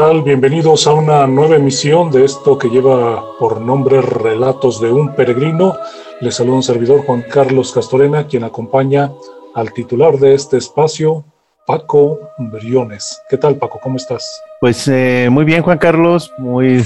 [0.00, 5.76] Bienvenidos a una nueva emisión de esto que lleva por nombre Relatos de un Peregrino.
[6.22, 9.12] Les saluda un servidor Juan Carlos Castorena, quien acompaña
[9.54, 11.22] al titular de este espacio,
[11.66, 13.20] Paco Briones.
[13.28, 13.78] ¿Qué tal, Paco?
[13.82, 14.24] ¿Cómo estás?
[14.62, 16.32] Pues eh, muy bien, Juan Carlos.
[16.38, 16.82] Muy,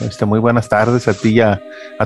[0.00, 1.58] este, muy buenas tardes a ti y a,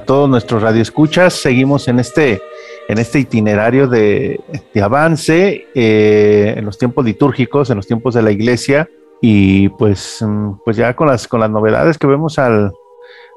[0.06, 1.34] todos nuestros radioescuchas.
[1.34, 2.40] Seguimos en este,
[2.88, 4.40] en este itinerario de,
[4.80, 8.88] avance eh, en los tiempos litúrgicos, en los tiempos de la iglesia
[9.22, 12.72] y pues, mm, pues ya con las, con las novedades que vemos al,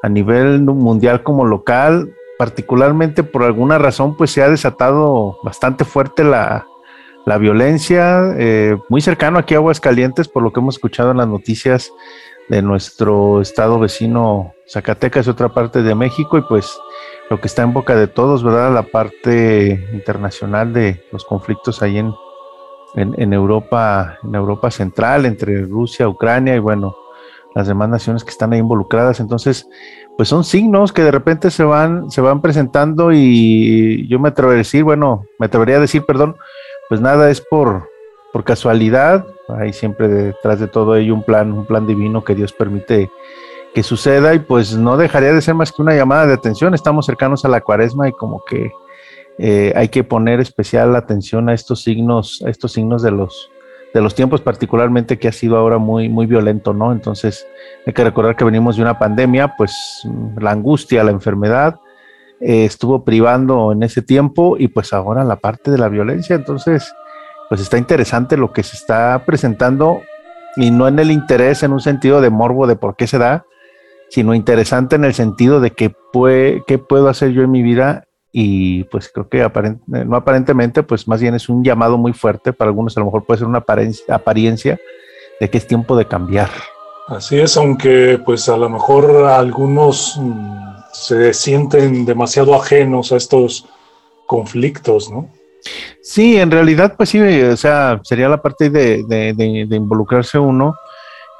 [0.01, 6.23] a nivel mundial como local, particularmente por alguna razón, pues se ha desatado bastante fuerte
[6.23, 6.65] la,
[7.25, 11.27] la violencia, eh, muy cercano aquí a Aguascalientes, por lo que hemos escuchado en las
[11.27, 11.93] noticias
[12.49, 16.75] de nuestro estado vecino Zacatecas, otra parte de México, y pues
[17.29, 18.73] lo que está en boca de todos, ¿verdad?
[18.73, 22.11] La parte internacional de los conflictos ahí en,
[22.95, 26.95] en, Europa, en Europa Central, entre Rusia, Ucrania y bueno,
[27.53, 29.19] las demás naciones que están ahí involucradas.
[29.19, 29.67] Entonces,
[30.17, 34.55] pues son signos que de repente se van, se van presentando y yo me atrevería
[34.55, 36.37] a decir, bueno, me atrevería a decir, perdón,
[36.87, 37.89] pues nada es por,
[38.31, 42.53] por casualidad, hay siempre detrás de todo ello un plan, un plan divino que Dios
[42.53, 43.09] permite
[43.73, 46.73] que suceda y pues no dejaría de ser más que una llamada de atención.
[46.73, 48.71] Estamos cercanos a la cuaresma y como que
[49.37, 53.49] eh, hay que poner especial atención a estos signos, a estos signos de los,
[53.93, 56.91] de los tiempos, particularmente que ha sido ahora muy, muy violento, ¿no?
[56.91, 57.45] Entonces,
[57.85, 59.73] hay que recordar que venimos de una pandemia, pues
[60.39, 61.79] la angustia, la enfermedad,
[62.39, 66.35] eh, estuvo privando en ese tiempo y pues ahora la parte de la violencia.
[66.35, 66.93] Entonces,
[67.49, 70.01] pues está interesante lo que se está presentando
[70.55, 73.45] y no en el interés, en un sentido de morbo de por qué se da,
[74.09, 75.93] sino interesante en el sentido de que
[76.67, 78.04] qué puedo hacer yo en mi vida
[78.37, 79.49] y pues creo que
[79.87, 83.23] no aparentemente, pues más bien es un llamado muy fuerte, para algunos a lo mejor
[83.23, 84.77] puede ser una apariencia
[85.39, 86.49] de que es tiempo de cambiar.
[87.07, 93.67] Así es, aunque pues a lo mejor algunos mm, se sienten demasiado ajenos a estos
[94.25, 95.29] conflictos, ¿no?
[96.01, 100.75] Sí, en realidad pues sí, o sea, sería la parte de, involucrarse uno.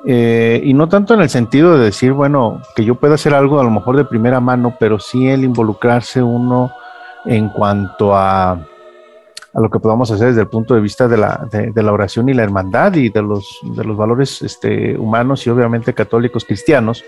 [0.07, 3.59] Eh, y no tanto en el sentido de decir, bueno, que yo pueda hacer algo
[3.59, 6.71] a lo mejor de primera mano, pero sí el involucrarse uno
[7.25, 8.67] en cuanto a,
[9.53, 12.93] lo que podamos hacer desde el punto de vista de la, oración y la hermandad
[12.95, 17.03] y de los, de los valores este, humanos y obviamente católicos cristianos.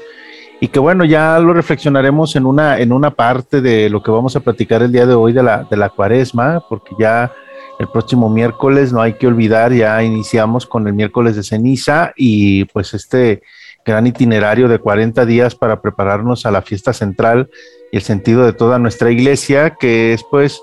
[0.59, 4.35] Y que bueno, ya lo reflexionaremos en una, en una parte de lo que vamos
[4.35, 7.31] a platicar el día de hoy de la, de la cuaresma, porque ya
[7.79, 12.65] el próximo miércoles, no hay que olvidar, ya iniciamos con el miércoles de ceniza y
[12.65, 13.43] pues este
[13.85, 17.49] gran itinerario de 40 días para prepararnos a la fiesta central
[17.91, 20.61] y el sentido de toda nuestra iglesia, que es pues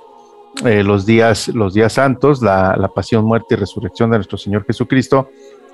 [0.65, 5.29] eh, los, días, los días santos, la, pasión, muerte y resurrección de nuestro Señor Jesucristo,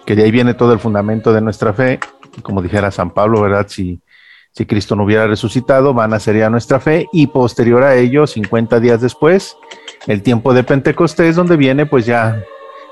[0.07, 2.01] que de ahí viene todo el fundamento de nuestra fe,
[2.43, 3.67] como dijera San Pablo, ¿verdad?
[3.69, 4.01] Si,
[4.53, 8.81] si Cristo no hubiera resucitado, van a sería nuestra fe, y posterior a ello, 50
[8.81, 9.57] días después,
[10.07, 12.43] el tiempo de Pentecostés, donde viene pues ya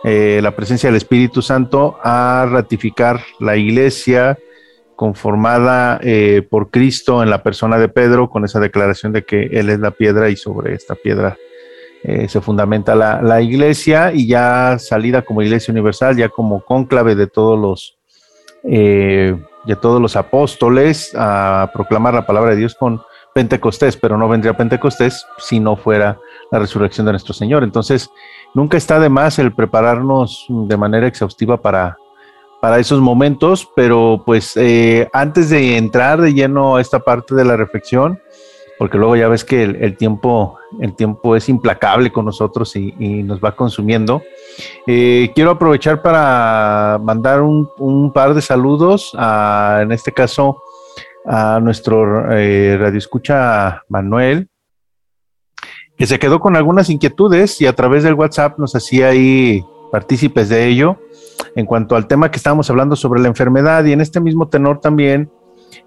[0.05, 4.39] eh, la presencia del Espíritu Santo a ratificar la iglesia,
[4.99, 9.71] conformada eh, por Cristo en la persona de Pedro, con esa declaración de que Él
[9.71, 11.37] es la piedra y sobre esta piedra
[12.03, 17.29] eh, se fundamenta la, iglesia y ya salida como iglesia universal, ya como cónclave de
[17.29, 17.97] todos los,
[18.65, 19.37] eh,
[19.67, 23.01] de todos los apóstoles a proclamar la palabra de Dios con
[23.33, 26.19] Pentecostés, pero no vendría Pentecostés si no fuera
[26.51, 27.63] la resurrección de nuestro Señor.
[27.63, 28.11] Entonces,
[28.53, 31.99] nunca está de más el prepararnos de manera exhaustiva para
[32.61, 37.45] para esos momentos, pero pues eh, antes de entrar de lleno a esta parte de
[37.45, 38.21] la reflexión,
[38.79, 42.93] porque luego ya ves que el, tiempo, el tiempo es implacable con nosotros y,
[43.25, 44.23] nos va consumiendo.
[44.87, 50.63] Eh, quiero aprovechar para mandar un, par de saludos, a, en este caso
[51.27, 54.49] a nuestro eh, radioescucha Manuel,
[55.97, 60.49] que se quedó con algunas inquietudes y a través del WhatsApp nos hacía ahí partícipes
[60.49, 60.99] de ello.
[61.55, 64.81] En cuanto al tema que estábamos hablando sobre la enfermedad y en este mismo tenor
[64.81, 65.31] también,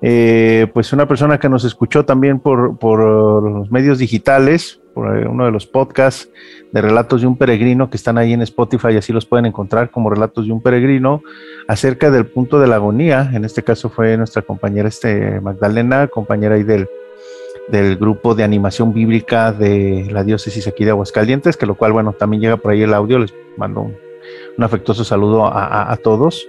[0.02, 5.46] eh, pues una persona que nos escuchó también por, por los medios digitales, por uno
[5.46, 6.30] de los podcasts
[6.72, 10.10] de Relatos de un Peregrino que están ahí en Spotify, así los pueden encontrar como
[10.10, 11.22] Relatos de un Peregrino,
[11.68, 13.30] acerca del punto de la agonía.
[13.34, 16.90] En este caso fue nuestra compañera este, Magdalena, compañera ahí del,
[17.70, 22.14] del grupo de animación bíblica de la diócesis aquí de Aguascalientes, que lo cual, bueno,
[22.14, 24.11] también llega por ahí el audio, les mando un,
[24.64, 26.48] afectuoso saludo a, todos.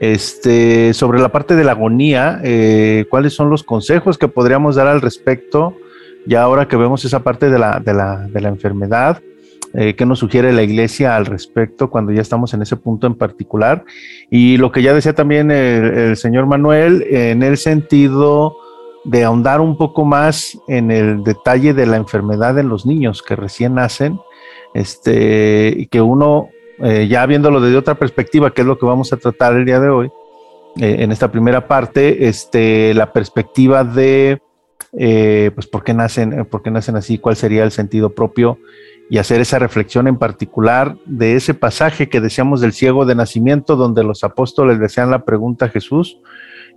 [0.00, 4.86] Este, sobre la parte de la agonía, eh, ¿cuáles son los consejos que podríamos dar
[4.86, 5.76] al respecto?
[6.26, 9.22] Ya ahora que vemos esa parte de la, de la, de la enfermedad,
[9.76, 13.14] eh, qué nos sugiere la iglesia al respecto cuando ya estamos en ese punto en
[13.14, 13.84] particular.
[14.30, 18.56] Y lo que ya decía también el, señor Manuel, en el sentido
[19.04, 23.34] de ahondar un poco más en el detalle de la enfermedad en los niños que
[23.34, 24.18] recién nacen,
[24.74, 26.48] este, y que uno,
[26.82, 29.80] eh, ya viéndolo desde otra perspectiva, que es lo que vamos a tratar el día
[29.80, 30.10] de hoy,
[30.80, 34.40] eh, en esta primera parte, este, la perspectiva de,
[34.90, 37.18] pues, ¿por qué, nacen, ¿por qué nacen así?
[37.18, 38.58] ¿Cuál sería el sentido propio?
[39.10, 43.76] y hacer esa reflexión en particular de ese pasaje que decíamos del ciego de nacimiento,
[43.76, 46.18] donde los apóstoles decían la pregunta a Jesús,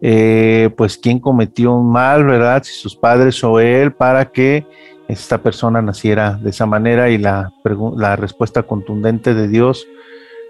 [0.01, 2.63] eh, pues quién cometió un mal, ¿verdad?
[2.63, 4.65] Si sus padres o él, para que
[5.07, 7.53] esta persona naciera de esa manera y la,
[7.95, 9.87] la respuesta contundente de Dios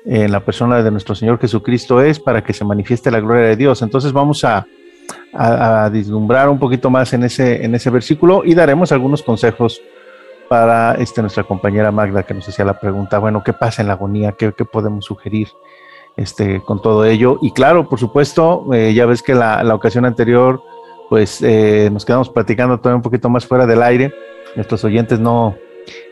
[0.05, 3.55] en la persona de nuestro Señor Jesucristo es para que se manifieste la gloria de
[3.55, 3.81] Dios.
[3.81, 4.65] Entonces vamos a,
[5.33, 9.81] a, vislumbrar un poquito más en ese, en ese versículo y daremos algunos consejos
[10.49, 13.95] para este, nuestra compañera Magda que nos hacía la pregunta, bueno, ¿qué pasa en la
[13.95, 14.31] agonía?
[14.31, 15.49] ¿Qué, podemos sugerir
[16.15, 17.37] este, con todo ello?
[17.41, 20.61] Y claro, por supuesto, eh, ya ves que la, la, ocasión anterior,
[21.09, 24.13] pues eh, nos quedamos platicando todavía un poquito más fuera del aire.
[24.55, 25.57] Nuestros oyentes no,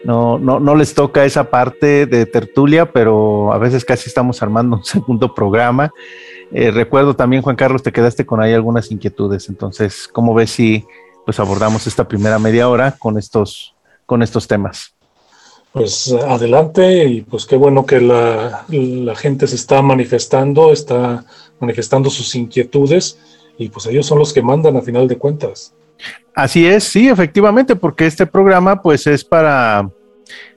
[0.03, 4.75] no, no, no les toca esa parte de tertulia, pero a veces casi estamos armando
[4.77, 5.91] un segundo programa.
[6.51, 9.49] Eh, recuerdo también, Juan Carlos, te quedaste con ahí algunas inquietudes.
[9.49, 10.85] Entonces, ¿cómo ves si
[11.25, 13.73] pues abordamos esta primera media hora con estos
[14.05, 14.93] con estos temas.
[15.71, 18.65] Pues adelante y pues qué bueno que la,
[19.17, 21.25] gente se está manifestando, está
[21.59, 23.17] manifestando sus inquietudes
[23.57, 25.73] y pues ellos son los que mandan a final de cuentas.
[26.33, 29.89] Así es, sí, efectivamente, porque este programa pues es para,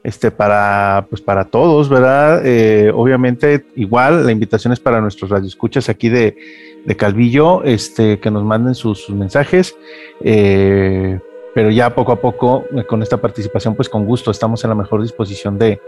[0.02, 2.42] este, para, pues para todos, ¿verdad?
[2.44, 6.36] Eh, obviamente igual la invitación es para nuestros radioescuchas aquí de,
[6.84, 9.76] de Calvillo, este, que nos manden sus, mensajes.
[10.20, 11.18] Eh,
[11.58, 14.76] pero ya poco a poco eh, con esta participación, pues con gusto estamos en la
[14.76, 15.80] mejor disposición de,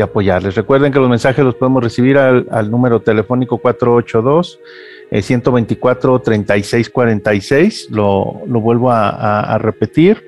[0.00, 0.54] apoyarles.
[0.54, 4.58] Recuerden que los mensajes los podemos recibir al, número telefónico 482.
[5.10, 10.22] 124 3646, lo, lo vuelvo a, repetir,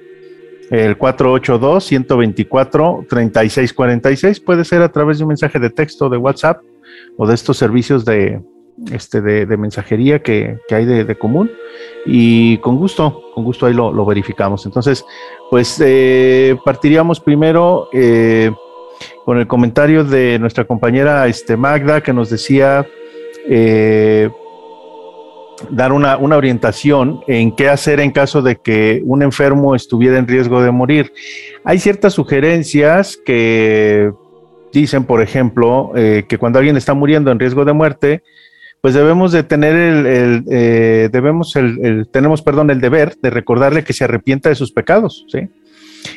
[0.71, 6.62] el 482 124 3646 puede ser a través de un mensaje de texto de WhatsApp
[7.17, 8.41] o de estos servicios de,
[8.93, 11.50] este, de, mensajería que, hay de, común
[12.06, 14.65] y con gusto, con gusto ahí lo, verificamos.
[14.65, 15.05] Entonces,
[15.50, 18.50] pues eh, partiríamos primero eh,
[19.25, 22.87] con el comentario de nuestra compañera este, Magda que nos decía
[23.49, 24.31] eh,
[25.69, 30.27] dar una, una, orientación en qué hacer en caso de que un enfermo estuviera en
[30.27, 31.12] riesgo de morir.
[31.65, 34.12] Hay ciertas sugerencias que
[34.73, 38.23] dicen, por ejemplo, que cuando alguien está muriendo en riesgo de muerte,
[38.81, 43.93] pues debemos de tener el, eh, debemos el, tenemos, perdón, el deber de recordarle que
[43.93, 45.49] se arrepienta de sus pecados, ¿sí?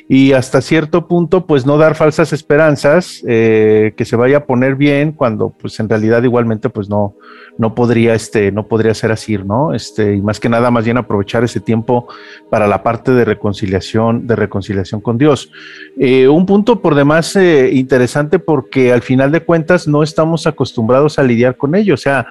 [0.08, 4.76] Y hasta cierto punto, pues no dar falsas esperanzas, eh, que se vaya a poner
[4.76, 7.16] bien cuando, pues en realidad igualmente, pues no,
[7.58, 9.74] no podría, este, no podría ser así, ¿no?
[9.74, 12.08] Este, y más que nada, más bien aprovechar ese tiempo
[12.50, 15.52] para la parte de reconciliación, de reconciliación con Dios.
[16.00, 21.24] Eh, un punto por demás interesante porque al final de cuentas no estamos acostumbrados a
[21.24, 22.28] lidiar con ello, o sea,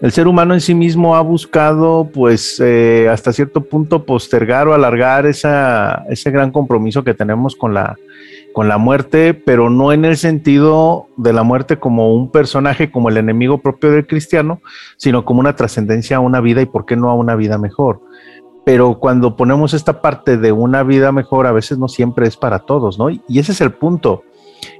[0.00, 4.74] el ser humano en sí mismo ha buscado, pues, eh, hasta cierto punto postergar o
[4.74, 7.96] alargar esa, ese gran compromiso que tenemos con la,
[8.54, 13.10] con la muerte, pero no en el sentido de la muerte como un personaje, como
[13.10, 14.62] el enemigo propio del cristiano,
[14.96, 18.00] sino como una trascendencia a una vida y por qué no a una vida mejor.
[18.64, 22.60] Pero cuando ponemos esta parte de una vida mejor, a veces no siempre es para
[22.60, 23.10] todos, ¿no?
[23.10, 24.22] Y ese es el punto.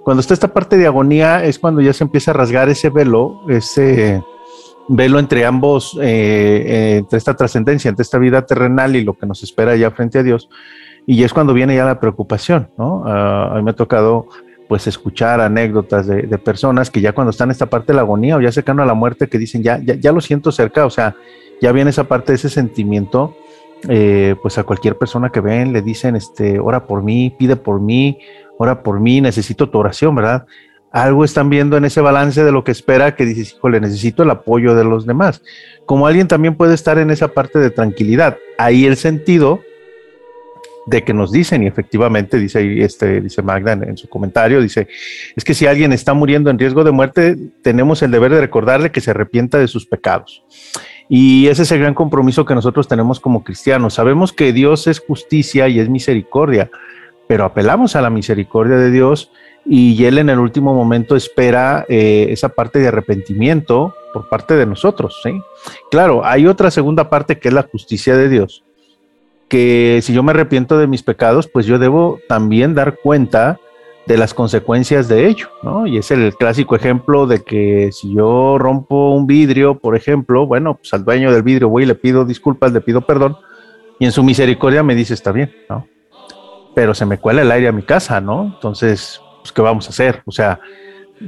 [0.03, 3.41] Cuando está esta parte de agonía es cuando ya se empieza a rasgar ese velo,
[3.49, 4.23] ese
[4.93, 9.25] velo entre ambos, eh, eh, entre esta trascendencia, entre esta vida terrenal y lo que
[9.25, 10.49] nos espera ya frente a Dios.
[11.07, 13.05] Y es cuando viene ya la preocupación, ¿no?
[13.07, 14.27] a mí me ha tocado
[14.69, 18.37] pues escuchar anécdotas de, personas que ya cuando están en esta parte de la agonía
[18.37, 21.17] o ya cercano a la muerte que dicen ya, ya, lo siento cerca, o sea,
[21.61, 23.37] ya viene esa parte ese sentimiento,
[23.89, 27.81] eh, pues a cualquier persona que ven le dicen, este, ora por mí, pide por
[27.81, 28.19] mí,
[28.59, 30.47] ora por mí, necesito tu oración, ¿verdad?
[30.93, 34.31] Algo están viendo en ese balance de lo que espera que dices, híjole, necesito el
[34.31, 35.43] apoyo de los demás.
[35.87, 38.39] Como alguien también puede estar en esa parte de tranquilidad.
[38.59, 39.61] Ahí el sentido
[40.87, 44.89] de que nos dicen, y efectivamente dice este, dice Magda en, su comentario, dice,
[45.37, 48.91] es que si alguien está muriendo en riesgo de muerte, tenemos el deber de recordarle
[48.91, 50.43] que se arrepienta de sus pecados.
[51.09, 53.95] Y ese es el gran compromiso que nosotros tenemos como cristianos.
[53.95, 56.71] Sabemos que Dios es justicia y es misericordia,
[57.29, 59.31] pero apelamos a la misericordia de Dios
[59.65, 64.67] y Él en el último momento espera eh, esa parte de arrepentimiento por parte de
[64.67, 65.21] nosotros.
[65.23, 65.41] ¿sí?
[65.91, 68.65] Claro, hay otra segunda parte que es la justicia de Dios
[69.51, 73.59] que si yo me arrepiento de mis pecados, pues yo debo también dar cuenta
[74.07, 75.89] de las consecuencias de ello, ¿no?
[75.89, 80.77] Y es el clásico ejemplo de que si yo rompo un vidrio, por ejemplo, bueno,
[80.77, 83.37] pues al dueño del vidrio voy y le pido disculpas, le pido perdón,
[83.99, 85.87] y en su misericordia me dice, está bien, ¿no?
[86.75, 88.45] Pero se me cuela el aire a mi casa, ¿no?
[88.55, 90.23] Entonces, pues, ¿qué vamos a hacer?
[90.27, 90.61] O sea,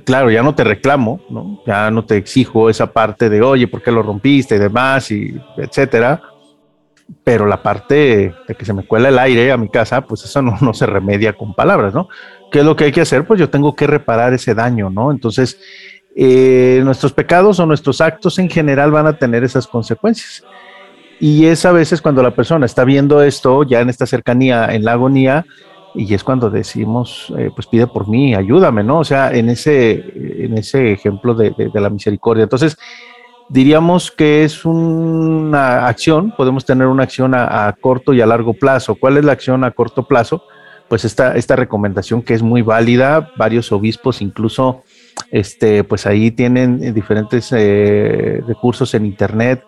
[0.04, 1.62] claro, ya no te reclamo, ¿no?
[1.66, 5.40] Ya no te exijo esa parte de, oye, ¿por qué lo rompiste y demás, y
[5.56, 6.22] etcétera
[7.24, 10.42] pero la parte de que se me cuela el aire a mi casa, pues eso
[10.42, 12.08] no, se remedia con palabras, ¿no?
[12.50, 13.26] ¿Qué es lo que hay que hacer?
[13.26, 15.10] Pues yo tengo que reparar ese daño, ¿no?
[15.10, 15.58] Entonces,
[16.14, 20.44] eh, nuestros pecados o nuestros actos en general van a tener esas consecuencias.
[21.20, 24.84] Y es a veces cuando la persona está viendo esto, ya en esta cercanía, en
[24.84, 25.46] la agonía,
[25.94, 29.00] y es cuando decimos, eh, pues pide por mí, ayúdame, ¿no?
[29.00, 32.44] O sea, en ese, en ese ejemplo de, de la misericordia.
[32.44, 32.76] Entonces,
[33.52, 38.94] diríamos que es una acción, podemos tener una acción a, corto y a largo plazo.
[38.94, 40.44] ¿Cuál es la acción a corto plazo?
[40.88, 44.82] Pues esta, esta recomendación que es muy válida, varios obispos incluso,
[45.30, 49.64] este, pues ahí tienen diferentes eh, recursos en Internet,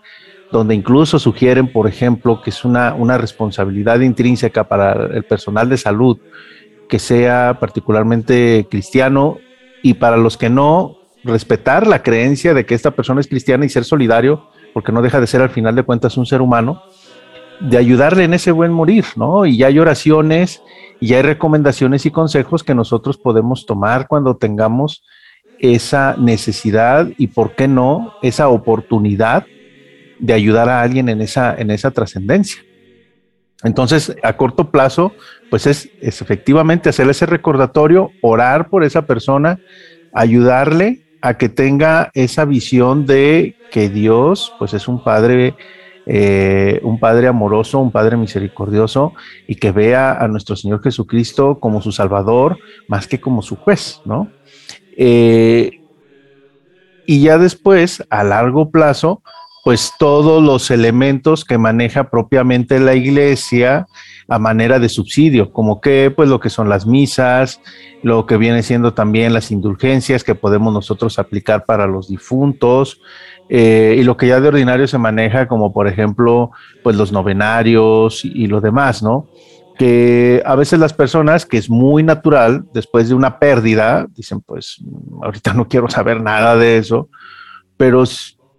[0.58, 5.76] donde incluso sugieren, por ejemplo, que es una, una responsabilidad intrínseca para el personal de
[5.76, 6.18] salud
[6.88, 9.38] que sea particularmente cristiano
[9.82, 13.68] y para los que no, respetar la creencia de que esta persona es cristiana y
[13.68, 16.82] ser solidario, porque no deja de ser al final de cuentas un ser humano,
[17.60, 19.46] de ayudarle en ese buen morir, ¿no?
[19.46, 20.62] Y ya hay oraciones
[21.00, 25.02] y ya hay recomendaciones y consejos que nosotros podemos tomar cuando tengamos
[25.58, 29.46] esa necesidad y, ¿por qué no?, esa oportunidad
[30.24, 32.62] de ayudar a alguien en esa, en esa trascendencia.
[33.62, 35.12] Entonces, a corto plazo,
[35.50, 39.60] pues es, efectivamente hacer ese recordatorio, orar por esa persona,
[40.14, 45.56] ayudarle a que tenga esa visión de que Dios, pues es un padre,
[46.06, 49.12] eh, un padre amoroso, un padre misericordioso
[49.46, 54.00] y que vea a nuestro Señor Jesucristo como su Salvador más que como su juez,
[54.06, 54.30] ¿no?
[54.96, 55.80] Eh,
[57.06, 59.22] y ya después, a largo plazo,
[59.64, 63.86] pues todos los elementos que maneja propiamente la iglesia
[64.28, 67.60] a manera de subsidio, como que pues lo que son las misas,
[68.02, 73.00] lo que viene siendo también las indulgencias que podemos nosotros aplicar para los difuntos,
[73.48, 76.50] eh, y lo que ya de ordinario se maneja como por ejemplo
[76.82, 79.28] pues los novenarios y, y lo demás, ¿no?
[79.78, 84.80] que a veces las personas, que es muy natural, después de una pérdida, dicen, pues
[85.22, 87.08] ahorita no quiero saber nada de eso,
[87.76, 88.04] pero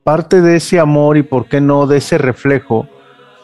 [0.05, 2.87] parte de ese amor y por qué no de ese reflejo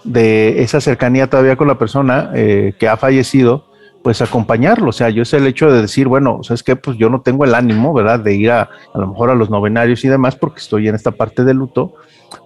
[0.04, 3.66] de esa cercanía todavía con la persona eh, que ha fallecido,
[4.04, 4.90] pues acompañarlo.
[4.90, 6.76] O sea, yo es el hecho de decir, bueno, ¿sabes qué?
[6.76, 8.20] Pues yo no tengo el ánimo, ¿verdad?
[8.20, 11.10] De ir a, a lo mejor a los novenarios y demás porque estoy en esta
[11.10, 11.96] parte de luto,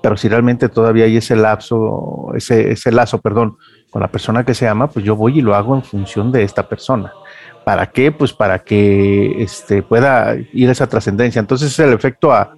[0.02, 3.58] pero si realmente todavía hay ese lapso, ese, ese lazo, perdón,
[3.90, 6.44] con la persona que se ama, pues yo voy y lo hago en función de
[6.44, 7.12] esta persona.
[7.66, 8.14] ¿Para qué?
[8.14, 11.42] Pues para que este, pueda ir a esa trascendencia.
[11.42, 12.56] Entonces es el efecto a,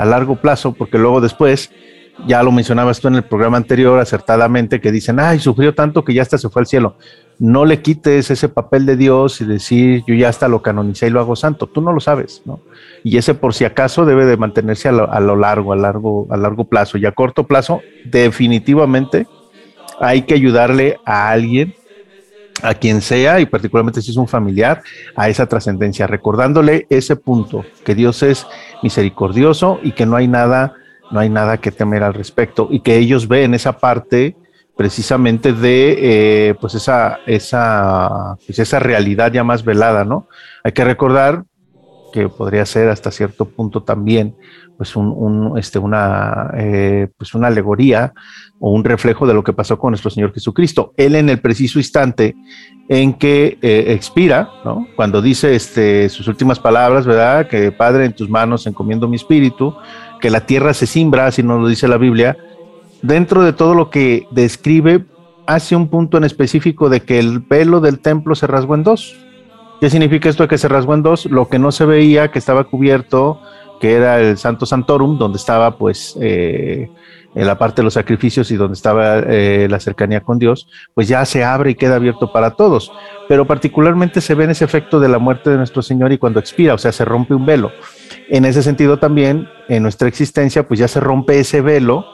[0.00, 1.70] a largo plazo, porque luego después,
[2.26, 6.14] ya lo mencionabas tú en el programa anterior acertadamente, que dicen, ay, sufrió tanto que
[6.14, 6.96] ya hasta se fue al cielo.
[7.38, 11.10] No le quites ese papel de Dios y decir, yo ya hasta lo canonicé y
[11.10, 11.66] lo hago santo.
[11.66, 12.60] Tú no lo sabes, ¿no?
[13.04, 16.26] Y ese por si acaso debe de mantenerse a lo, a lo largo, a largo,
[16.30, 16.96] a largo plazo.
[16.96, 19.26] Y a corto plazo, definitivamente
[20.00, 21.74] hay que ayudarle a alguien
[22.62, 24.82] a quien sea y particularmente si es un familiar,
[25.16, 28.46] a esa trascendencia, recordándole ese punto, que Dios es
[28.82, 30.74] misericordioso y que no hay nada,
[31.10, 34.36] no hay nada que temer al respecto y que ellos ven esa parte
[34.76, 40.26] precisamente de eh, pues esa, esa, pues esa realidad ya más velada, ¿no?
[40.64, 41.44] Hay que recordar
[42.12, 44.36] que podría ser hasta cierto punto también
[44.80, 48.14] pues un, este, una, eh, pues una alegoría
[48.58, 50.94] o un reflejo de lo que pasó con nuestro Señor Jesucristo.
[50.96, 52.34] Él en el preciso instante
[52.88, 54.86] en que eh, expira, ¿no?
[54.96, 57.46] cuando dice este, sus últimas palabras, ¿verdad?
[57.46, 59.76] Que Padre, en tus manos encomiendo mi espíritu,
[60.18, 62.38] que la tierra se simbra, así nos lo dice la Biblia,
[63.02, 65.04] dentro de todo lo que describe,
[65.46, 69.14] hace un punto en específico de que el velo del templo se rasgó en dos.
[69.78, 71.26] ¿Qué significa esto de que se rasgó en dos?
[71.26, 73.42] Lo que no se veía, que estaba cubierto,
[73.80, 76.90] que era el Santo Santorum, donde estaba pues eh,
[77.34, 81.08] en la parte de los sacrificios y donde estaba eh, la cercanía con Dios, pues
[81.08, 82.92] ya se abre y queda abierto para todos.
[83.28, 86.40] Pero particularmente se ve en ese efecto de la muerte de nuestro Señor y cuando
[86.40, 87.72] expira, o sea, se rompe un velo.
[88.28, 92.04] En ese sentido también, en nuestra existencia, pues ya se rompe ese velo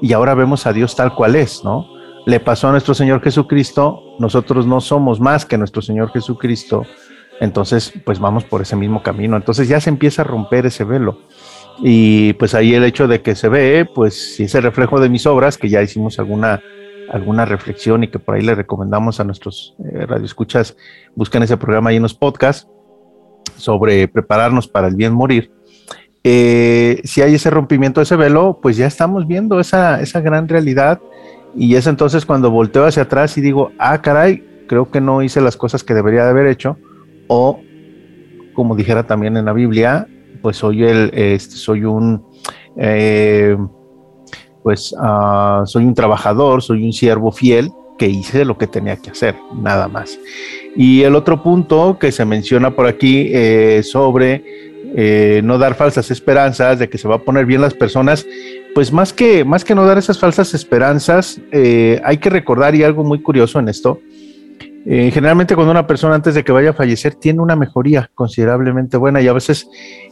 [0.00, 1.86] y ahora vemos a Dios tal cual es, ¿no?
[2.26, 6.84] Le pasó a nuestro Señor Jesucristo, nosotros no somos más que nuestro Señor Jesucristo,
[7.40, 9.36] entonces, pues vamos por ese mismo camino.
[9.36, 11.18] Entonces ya se empieza a romper ese velo.
[11.78, 15.58] Y pues ahí el hecho de que se ve, pues ese reflejo de mis obras,
[15.58, 16.60] que ya hicimos alguna,
[17.10, 20.76] alguna reflexión y que por ahí le recomendamos a nuestros eh, radioescuchas,
[21.14, 22.68] busquen ese programa ahí en los podcasts
[23.56, 25.50] sobre prepararnos para el bien morir.
[26.24, 30.46] Eh, si hay ese rompimiento de ese velo, pues ya estamos viendo esa, esa gran
[30.46, 31.00] realidad
[31.56, 35.40] y es entonces cuando volteo hacia atrás y digo, ah, caray, creo que no hice
[35.40, 36.78] las cosas que debería de haber hecho
[37.32, 37.60] o
[38.52, 40.06] como dijera también en la Biblia,
[40.42, 42.22] pues soy el, este, soy un,
[42.76, 43.56] eh,
[44.62, 49.10] pues uh, soy un trabajador, soy un siervo fiel que hice lo que tenía que
[49.10, 50.18] hacer, nada más.
[50.76, 54.44] Y el otro punto que se menciona por aquí eh, sobre
[54.94, 58.26] eh, no dar falsas esperanzas de que se va a poner bien las personas,
[58.74, 63.04] pues más que, más que no dar esas falsas esperanzas, hay que recordar y algo
[63.04, 64.00] muy curioso en esto,
[64.84, 68.96] eh, generalmente cuando una persona antes de que vaya a fallecer tiene una mejoría considerablemente
[68.96, 69.68] buena y a veces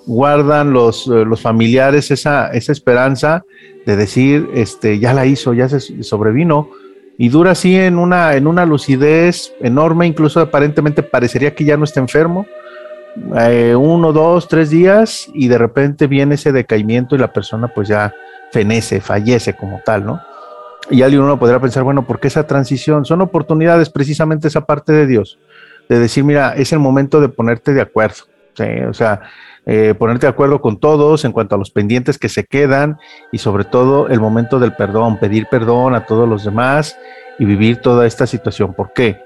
[0.07, 3.45] guardan los, eh, los familiares esa, esa, esperanza
[3.85, 6.71] de decir, este, ya la hizo, ya se sobrevino
[7.19, 11.85] y dura así en una, en una lucidez enorme, incluso aparentemente parecería que ya no
[11.85, 12.47] está enfermo.
[13.37, 17.89] Eh, uno, dos, tres días y de repente viene ese decaimiento y la persona pues
[17.89, 18.15] ya
[18.53, 20.21] fenece, fallece como tal, ¿no?
[20.91, 23.05] Y alguien uno podrá pensar, bueno, ¿por qué esa transición?
[23.05, 25.39] Son oportunidades, precisamente esa parte de Dios,
[25.89, 28.25] de decir, mira, es el momento de ponerte de acuerdo.
[28.89, 29.21] O sea,
[29.67, 32.99] eh, ponerte de acuerdo con todos en cuanto a los pendientes que se quedan
[33.31, 36.99] y sobre todo el momento del perdón, pedir perdón a todos los demás
[37.39, 38.75] y vivir toda esta situación.
[38.75, 39.19] ¿Por qué?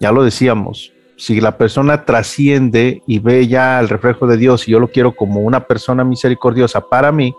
[0.00, 4.70] Ya lo decíamos, si la persona trasciende y ve ya el reflejo de Dios y
[4.70, 7.34] yo lo quiero como una persona misericordiosa para mí,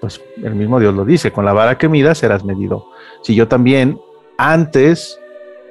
[0.00, 2.86] pues el mismo Dios lo dice, con la vara que midas serás medido.
[3.22, 3.98] Si yo también,
[4.38, 5.18] antes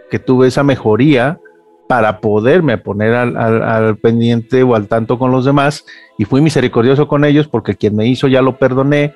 [0.10, 1.40] que tuve esa mejoría,
[1.88, 5.86] para poderme poner al, pendiente o al tanto con los demás,
[6.20, 9.16] y fui misericordioso con ellos porque quien me hizo ya lo perdoné,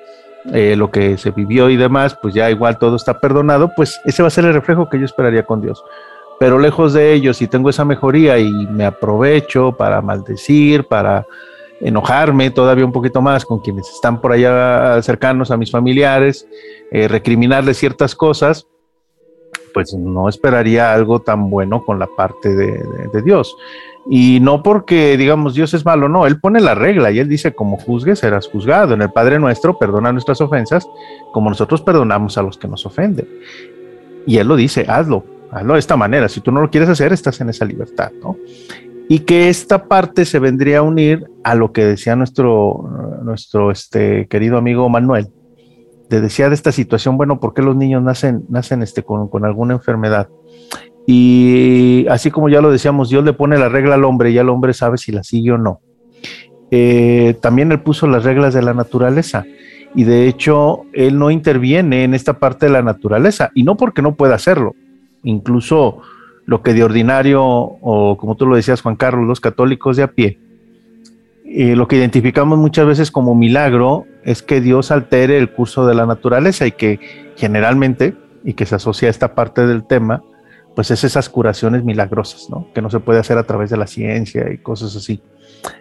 [0.52, 4.22] eh, lo que se vivió y demás, pues ya igual todo está perdonado, pues ese
[4.22, 5.84] va a ser el reflejo que yo esperaría con Dios.
[6.40, 11.26] Pero lejos de ellos, si tengo esa mejoría y me aprovecho para maldecir, para
[11.80, 16.46] enojarme todavía un poquito más con quienes están por allá cercanos a mis familiares,
[16.90, 18.66] eh, recriminarles ciertas cosas,
[19.72, 23.56] pues no esperaría algo tan bueno con la parte de, Dios.
[24.08, 27.54] Y no porque, digamos, Dios es malo, no, Él pone la regla y Él dice,
[27.54, 28.94] como juzgues, serás juzgado.
[28.94, 30.86] En el Padre nuestro, perdona nuestras ofensas,
[31.32, 33.26] como nosotros perdonamos a los que nos ofenden.
[34.26, 36.28] Y Él lo dice, hazlo, hazlo de esta manera.
[36.28, 38.36] Si tú no lo quieres hacer, estás en esa libertad, ¿no?
[39.08, 44.26] Y que esta parte se vendría a unir a lo que decía nuestro, nuestro este,
[44.28, 45.28] querido amigo Manuel.
[46.08, 49.74] Te decía de esta situación, bueno, ¿por qué los niños nacen, nacen este, con, alguna
[49.74, 50.28] enfermedad?
[51.06, 54.48] Y así como ya lo decíamos, Dios le pone la regla al hombre y el
[54.48, 55.80] hombre sabe si la sigue o no.
[56.70, 59.44] Eh, también él puso las reglas de la naturaleza
[59.94, 64.02] y de hecho él no interviene en esta parte de la naturaleza y no porque
[64.02, 64.74] no pueda hacerlo.
[65.22, 66.00] Incluso
[66.46, 70.08] lo que de ordinario, o como tú lo decías, Juan Carlos, los católicos de a
[70.08, 70.38] pie,
[71.44, 75.94] eh, lo que identificamos muchas veces como milagro es que Dios altere el curso de
[75.94, 76.98] la naturaleza y que
[77.36, 80.22] generalmente, y que se asocia a esta parte del tema,
[80.74, 82.66] pues es esas curaciones milagrosas, ¿no?
[82.74, 85.22] Que no se puede hacer a través de la ciencia y cosas así.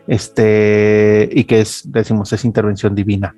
[0.08, 3.36] Este, y que es, decimos, es intervención divina.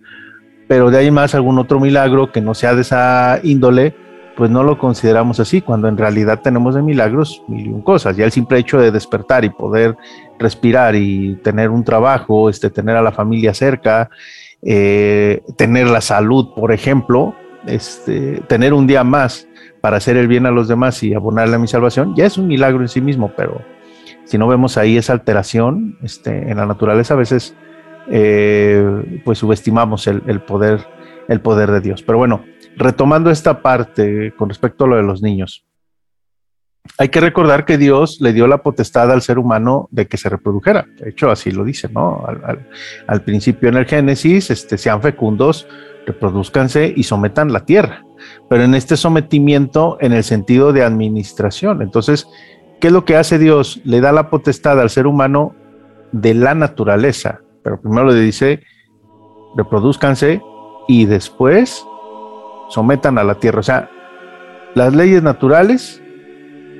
[0.68, 3.96] Pero de ahí más algún otro milagro que no sea de esa índole,
[4.36, 8.18] pues no lo consideramos así, cuando en realidad tenemos de milagros mil y un cosas.
[8.18, 9.98] Ya el simple hecho de despertar y poder
[10.38, 14.10] respirar y tener un trabajo, este, tener a la familia cerca,
[14.62, 19.48] eh, tener la salud, por ejemplo, este, tener un día más
[19.82, 22.48] para hacer el bien a los demás y abonarle a mi salvación, ya es un
[22.48, 23.62] milagro en sí mismo, pero
[24.26, 27.56] si no vemos ahí esa alteración este, en la naturaleza, a veces
[28.10, 30.86] eh, pues subestimamos el, el, poder,
[31.28, 32.04] el poder de Dios.
[32.04, 32.44] Pero bueno,
[32.78, 35.66] retomando esta parte con respecto a lo de los niños,
[36.98, 40.30] hay que recordar que Dios le dio la potestad al ser humano de que se
[40.30, 40.86] reprodujera.
[41.00, 42.26] De hecho, así lo dice, ¿no?
[43.08, 45.68] Al, principio en el Génesis, este, sean fecundos,
[46.06, 48.06] reproduzcanse y sometan la tierra.
[48.50, 51.82] Pero en este sometimiento, en el sentido de administración.
[51.82, 52.28] Entonces,
[52.80, 53.82] ¿qué es lo que hace Dios?
[53.84, 55.56] Le da la potestad al ser humano
[56.12, 58.62] de la naturaleza, pero primero le dice,
[59.58, 60.42] reproduzcanse
[60.88, 61.86] y después
[62.70, 63.60] sometan a la tierra.
[63.60, 63.90] O sea,
[64.74, 66.02] las leyes naturales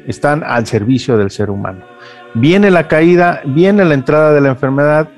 [0.08, 1.86] están al servicio del ser humano.
[2.34, 5.10] Viene la caída, viene la entrada de la enfermedad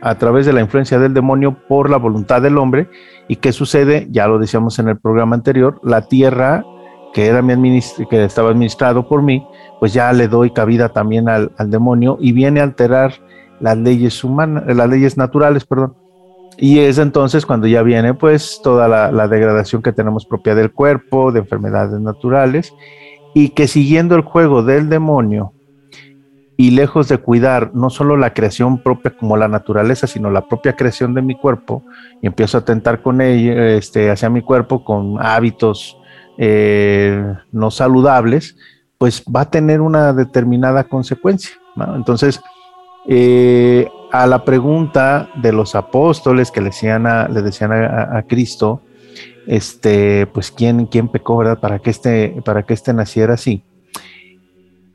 [0.00, 2.88] a través de la influencia del demonio por la voluntad del hombre.
[3.26, 4.06] ¿Y qué sucede?
[4.10, 6.64] Ya lo decíamos en el programa anterior, la tierra
[7.12, 9.46] que, era mi que estaba administrado por mí,
[9.80, 13.14] pues ya le doy cabida también al, al demonio y viene a alterar
[13.60, 15.96] las leyes humanas, las leyes naturales, perdón.
[16.60, 21.30] Y es entonces cuando ya viene pues toda la, degradación que tenemos propia del cuerpo,
[21.30, 22.74] de enfermedades naturales,
[23.32, 25.52] y que siguiendo el juego del demonio
[26.56, 30.74] y lejos de cuidar no solo la creación propia como la naturaleza, sino la propia
[30.74, 31.84] creación de mi cuerpo,
[32.20, 35.96] y empiezo a tentar con ella, este, hacia mi cuerpo con hábitos
[36.38, 38.56] eh, no saludables,
[38.98, 41.52] pues va a tener una determinada consecuencia.
[41.94, 42.40] Entonces,
[43.06, 48.82] eh, a la pregunta de los apóstoles que le decían a, Cristo,
[49.46, 51.60] este, pues quién, quién pecó, ¿verdad?
[51.60, 53.62] Para que este, para que este naciera así.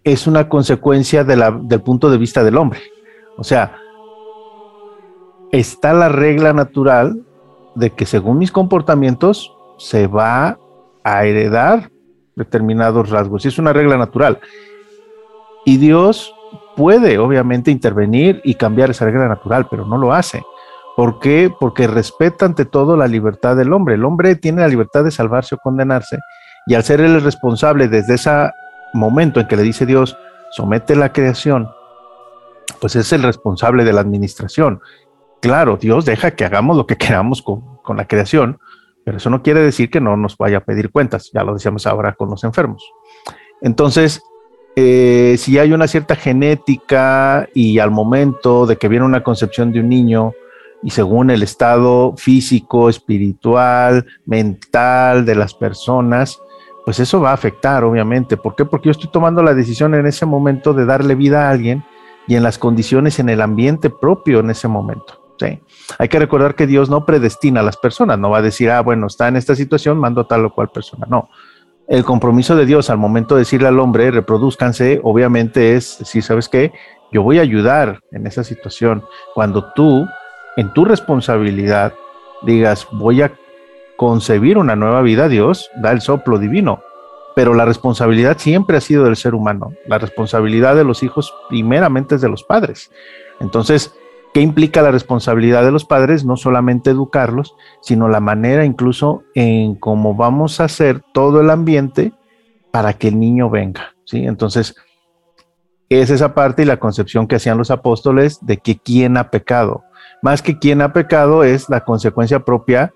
[0.04, 2.82] Es una consecuencia del punto de vista del hombre.
[3.38, 3.78] O sea,
[5.52, 7.22] está la regla natural
[7.76, 10.58] de que según mis comportamientos se va
[11.04, 11.92] a heredar
[12.36, 13.46] determinados rasgos.
[13.46, 14.40] Y es una regla natural.
[15.66, 16.34] Y Dios
[16.76, 20.44] puede obviamente intervenir y cambiar esa regla natural, pero no lo hace.
[20.96, 21.52] ¿Por qué?
[21.60, 23.96] Porque respeta ante todo la libertad del hombre.
[23.96, 26.18] El hombre tiene la libertad de salvarse o condenarse
[26.68, 28.32] y al ser el responsable desde ese
[28.94, 30.16] momento en que le dice Dios,
[30.52, 31.70] somete la creación,
[32.80, 34.82] pues es el responsable de la administración.
[35.42, 38.60] Claro, Dios deja que hagamos lo que queramos con, con la creación,
[39.04, 41.88] pero eso no quiere decir que no nos vaya a pedir cuentas, ya lo decíamos
[41.88, 42.84] ahora con los enfermos.
[43.62, 44.22] Entonces,
[44.76, 49.80] eh, si hay una cierta genética y al momento de que viene una concepción de
[49.80, 50.34] un niño
[50.82, 56.40] y según el estado físico, espiritual, mental de las personas,
[56.86, 58.36] pues eso va a afectar, obviamente.
[58.36, 58.66] ¿Por qué?
[58.66, 61.84] Porque yo estoy tomando la decisión en ese momento de darle vida a alguien
[62.28, 65.22] y en las condiciones, en el ambiente propio en ese momento.
[65.40, 65.62] ¿sí?
[65.98, 68.82] Hay que recordar que Dios no predestina a las personas, no va a decir, ah,
[68.82, 71.06] bueno, está en esta situación, mando a tal o cual persona.
[71.10, 71.30] No,
[71.88, 76.50] el compromiso de Dios al momento de decirle al hombre, reproduzcanse, obviamente es decir, ¿sabes
[76.50, 76.72] qué?
[77.12, 79.04] Yo voy a ayudar en esa situación.
[79.34, 80.08] Cuando tú,
[80.56, 81.94] en tu responsabilidad,
[82.44, 83.34] digas, voy a
[83.98, 86.82] concebir una nueva vida, Dios da el soplo divino.
[87.36, 89.74] Pero la responsabilidad siempre ha sido del ser humano.
[89.88, 92.92] La responsabilidad de los hijos primeramente es de los padres.
[93.40, 93.96] Entonces,
[94.34, 96.26] ¿Qué implica la responsabilidad de los padres?
[96.26, 102.14] No solamente educarlos, sino la manera incluso en cómo vamos a hacer todo el ambiente
[102.72, 103.94] para que el niño venga.
[104.06, 104.26] ¿sí?
[104.26, 104.76] Entonces,
[105.90, 109.84] es esa parte y la concepción que hacían los apóstoles de que quién ha pecado.
[110.24, 112.92] Más que quién ha pecado es la consecuencia propia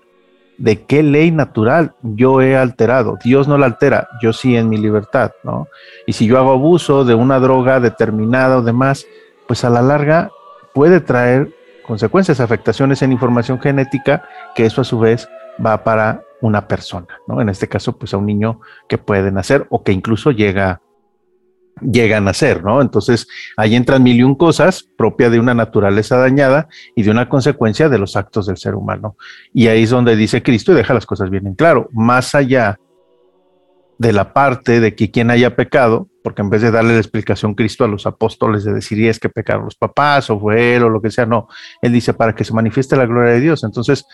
[0.56, 3.16] de qué ley natural yo he alterado.
[3.22, 5.68] Dios no la altera, yo sí en mi libertad, ¿no?
[6.04, 9.06] Y si yo hago abuso de una droga determinada o demás,
[9.46, 10.32] pues a la larga
[10.78, 14.22] puede traer consecuencias, afectaciones en información genética,
[14.54, 17.40] que eso a su vez va para una persona, ¿no?
[17.40, 20.80] En este caso, pues a un niño que puede nacer o que incluso llega,
[21.82, 22.80] llega a nacer, ¿no?
[22.80, 27.28] Entonces, ahí entran mil y un cosas propia de una naturaleza dañada y de una
[27.28, 29.16] consecuencia de los actos del ser humano.
[29.52, 31.88] Y ahí es donde dice Cristo y deja las cosas bien en claro.
[31.90, 32.78] Más allá
[33.98, 37.54] de la parte de que quien haya pecado, porque en vez de darle la explicación
[37.54, 40.82] Cristo a los apóstoles de decir, y es que pecaron los papás o fue él
[40.82, 41.48] o lo que sea, no,
[41.80, 43.64] él dice para que se manifieste la gloria de Dios.
[43.64, 44.04] Entonces,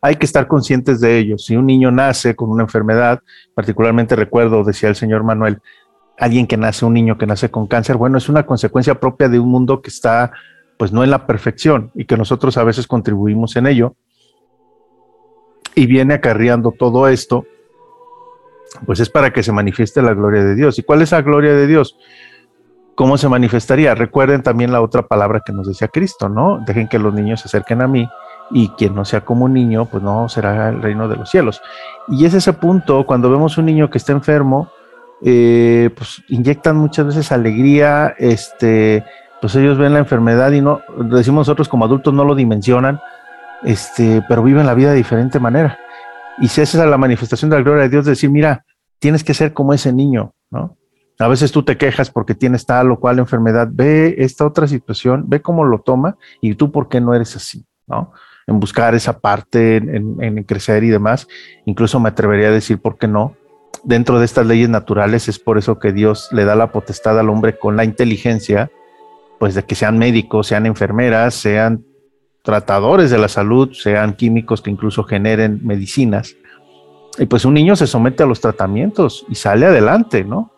[0.00, 1.36] hay que estar conscientes de ello.
[1.36, 3.18] Si un niño nace con una enfermedad,
[3.52, 5.58] particularmente recuerdo, decía el señor Manuel,
[6.16, 9.40] alguien que nace, un niño que nace con cáncer, bueno, es una consecuencia propia de
[9.40, 10.30] un mundo que está,
[10.78, 13.96] pues no en la perfección y que nosotros a veces contribuimos en ello.
[15.74, 17.44] Y viene acarreando todo esto
[18.86, 20.78] pues es para que se manifieste la gloria de Dios.
[20.78, 21.96] ¿Y cuál es la gloria de Dios?
[22.94, 23.94] ¿Cómo se manifestaría?
[23.94, 26.62] Recuerden también la otra palabra que nos decía Cristo, ¿no?
[26.64, 28.08] Dejen que los niños se acerquen a mí
[28.50, 31.60] y quien no sea como un niño, pues no será el reino de los cielos.
[32.08, 34.70] Y es ese punto, cuando vemos un niño que está enfermo,
[35.22, 39.04] eh, pues inyectan muchas veces alegría, este,
[39.40, 43.00] pues ellos ven la enfermedad y no, decimos nosotros como adultos no lo dimensionan,
[43.62, 45.78] este, pero viven la vida de diferente manera.
[46.38, 48.64] Y si esa es la manifestación de la gloria de Dios, decir, mira,
[48.98, 50.76] tienes que ser como ese niño, ¿no?
[51.18, 55.24] A veces tú te quejas porque tienes tal o cual enfermedad, ve esta otra situación,
[55.28, 58.12] ve cómo lo toma y tú por qué no eres así, ¿no?
[58.46, 61.28] En buscar esa parte, en, crecer y demás.
[61.66, 63.36] Incluso me atrevería a decir, ¿por qué no?
[63.84, 67.28] dentro de estas leyes naturales es por eso que Dios le da la potestad al
[67.28, 68.70] hombre con la inteligencia,
[69.38, 71.84] pues de que sean médicos, sean enfermeras, sean
[72.44, 76.36] tratadores de la salud, sean químicos que incluso generen medicinas.
[77.18, 80.52] Y pues un niño se somete a los tratamientos y sale adelante, ¿no?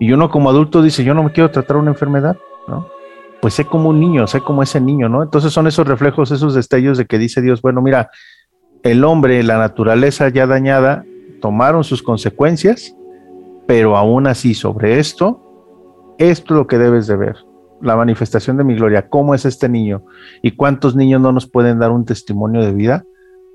[0.00, 2.88] Y uno como adulto dice, yo no me quiero tratar una enfermedad, ¿no?
[3.40, 5.22] Pues sé como un niño, sé como ese niño, ¿no?
[5.22, 8.10] Entonces son esos reflejos, esos destellos de que dice Dios, bueno, mira,
[8.82, 11.04] el hombre, la naturaleza ya dañada,
[11.40, 12.96] tomaron sus consecuencias,
[13.68, 17.36] pero aún así sobre esto, esto es lo que debes de ver,
[17.80, 20.02] la manifestación de mi gloria, cómo es este niño
[20.42, 23.04] y cuántos niños no nos pueden dar un testimonio de vida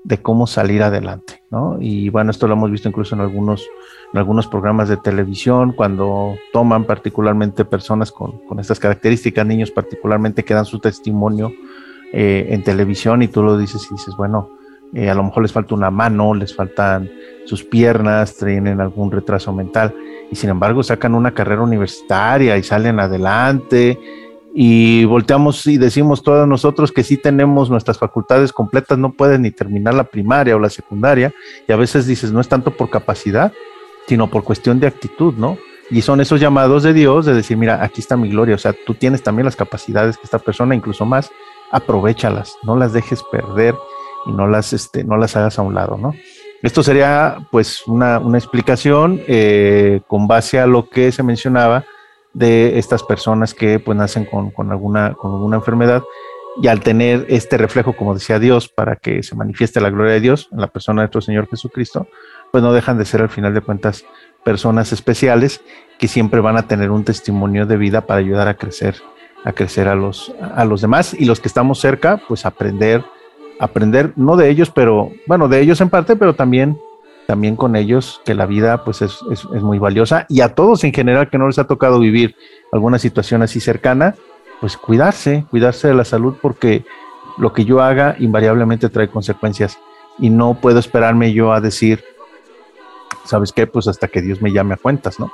[0.04, 1.78] de cómo salir adelante, ¿no?
[1.80, 3.66] Y bueno, esto lo hemos visto incluso en algunos,
[4.12, 10.52] en algunos programas de televisión, cuando toman particularmente personas con, estas características, niños particularmente que
[10.52, 11.52] dan su testimonio
[12.12, 14.50] eh, en televisión y tú lo dices y dices, bueno,
[14.92, 17.10] eh, a lo mejor les falta una mano, les faltan
[17.46, 19.94] sus piernas, tienen algún retraso mental
[20.30, 23.98] y sin embargo sacan una carrera universitaria y salen adelante
[24.54, 29.50] y volteamos y decimos todos nosotros que sí tenemos nuestras facultades completas, no pueden ni
[29.50, 31.32] terminar la primaria o la secundaria
[31.66, 33.52] y a veces dices no es tanto por capacidad,
[34.06, 35.58] sino por cuestión de actitud, ¿no?
[35.90, 38.74] Y son esos llamados de Dios de decir, mira, aquí está mi gloria, o sea,
[38.86, 41.30] tú tienes también las capacidades que esta persona, incluso más,
[41.72, 43.74] aprovechalas, no las dejes perder
[44.26, 46.14] y no las, este, no las hagas a un lado, ¿no?
[46.62, 51.84] Esto sería pues una, explicación eh, con base a lo que se mencionaba
[52.32, 56.02] de estas personas que pues nacen con, alguna, con alguna enfermedad
[56.62, 60.20] y al tener este reflejo, como decía Dios, para que se manifieste la gloria de
[60.20, 62.06] Dios en la persona de nuestro Señor Jesucristo,
[62.50, 64.04] pues no dejan de ser al final de cuentas
[64.44, 65.60] personas especiales
[65.98, 68.96] que siempre van a tener un testimonio de vida para ayudar a crecer,
[69.44, 73.04] a crecer a los, a los demás y los que estamos cerca, pues aprender
[73.58, 76.78] aprender, no de ellos, pero bueno, de ellos en parte, pero también,
[77.26, 80.92] también con ellos, que la vida pues es, es, muy valiosa y a todos en
[80.92, 82.36] general que no les ha tocado vivir
[82.72, 84.14] alguna situación así cercana,
[84.60, 86.84] pues cuidarse, cuidarse de la salud porque
[87.38, 89.78] lo que yo haga invariablemente trae consecuencias
[90.18, 92.04] y no puedo esperarme yo a decir,
[93.24, 93.66] ¿sabes qué?
[93.66, 95.32] Pues hasta que Dios me llame a cuentas, ¿no?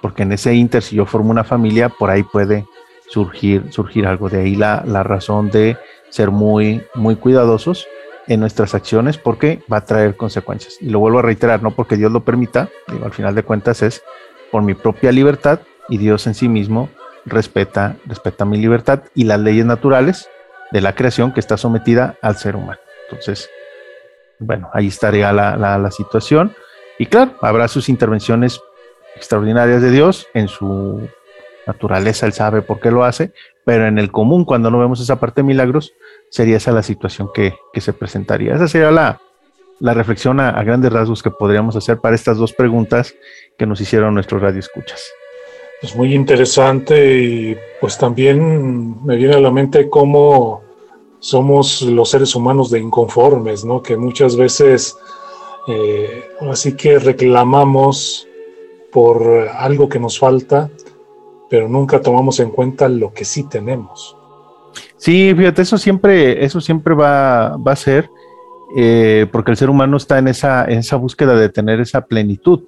[0.00, 2.66] Porque en ese inter, si yo formo una familia, por ahí puede
[3.08, 4.28] surgir, surgir algo.
[4.28, 5.76] De ahí la, la razón de
[6.16, 7.86] ser muy, muy cuidadosos
[8.26, 10.78] en nuestras acciones porque va a traer consecuencias.
[10.80, 13.82] Y lo vuelvo a reiterar, no porque Dios lo permita, digo, al final de cuentas
[13.82, 14.02] es
[14.50, 16.88] por mi propia libertad y Dios en sí mismo
[17.26, 20.30] respeta, respeta mi libertad y las leyes naturales
[20.72, 22.80] de la creación que está sometida al ser humano.
[23.10, 23.50] Entonces,
[24.38, 26.54] bueno, ahí estaría la, la, la situación.
[26.98, 28.58] Y claro, habrá sus intervenciones
[29.16, 31.06] extraordinarias de Dios en su
[31.66, 33.32] naturaleza, Él sabe por qué lo hace,
[33.66, 35.92] pero en el común, cuando no vemos esa parte de milagros,
[36.30, 38.54] sería esa la situación que, se presentaría.
[38.54, 43.14] Esa sería la, reflexión a, grandes rasgos que podríamos hacer para estas dos preguntas
[43.58, 45.02] que nos hicieron nuestros radioescuchas.
[45.82, 50.62] Es muy interesante y pues también me viene a la mente cómo
[51.18, 53.82] somos los seres humanos de inconformes, ¿no?
[53.82, 54.96] Que muchas veces
[55.68, 58.26] eh, así que reclamamos
[58.90, 60.70] por algo que nos falta
[61.48, 64.16] pero nunca tomamos en cuenta lo que sí tenemos.
[64.98, 68.10] Sí, fíjate, eso siempre, eso siempre va, a ser,
[68.76, 72.64] eh, porque el ser humano está en esa, en esa búsqueda de tener esa plenitud,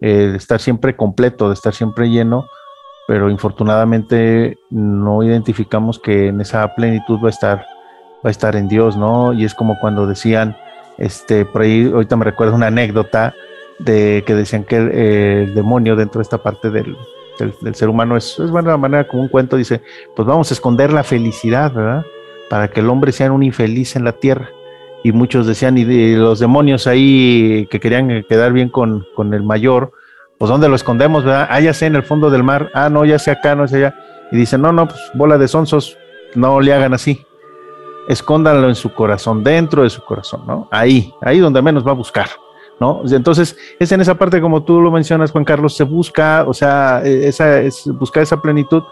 [0.00, 2.46] eh, de estar siempre completo, de estar siempre lleno,
[3.06, 7.58] pero infortunadamente no identificamos que en esa plenitud va a estar,
[8.24, 9.34] va a estar en Dios, ¿no?
[9.34, 10.56] Y es como cuando decían,
[10.96, 13.34] este, por ahí ahorita me recuerdo una anécdota
[13.78, 14.76] de que decían que
[15.42, 16.96] el demonio dentro de esta parte del,
[17.38, 19.82] del, ser humano es, es buena manera como un cuento, dice,
[20.16, 22.04] pues vamos a esconder la felicidad, ¿verdad?
[22.50, 24.50] Para que el hombre sea un infeliz en la tierra.
[25.04, 29.92] Y muchos decían, y los demonios ahí que querían quedar bien con, con el mayor,
[30.38, 31.48] pues ¿dónde lo escondemos, verdad?
[31.50, 33.94] Ah, ya en el fondo del mar, ah, no, ya sé acá, no sé allá.
[34.30, 35.96] Y dicen, no, no, pues bola de sonsos,
[36.34, 37.24] no le hagan así.
[38.08, 40.68] Escóndanlo en su corazón, dentro de su corazón, ¿no?
[40.70, 42.28] Ahí, ahí donde menos va a buscar.
[42.80, 43.02] ¿No?
[43.10, 47.02] Entonces, es en esa parte, como tú lo mencionas, Juan Carlos, se busca, o sea,
[47.04, 48.82] e, esa, es buscar esa plenitud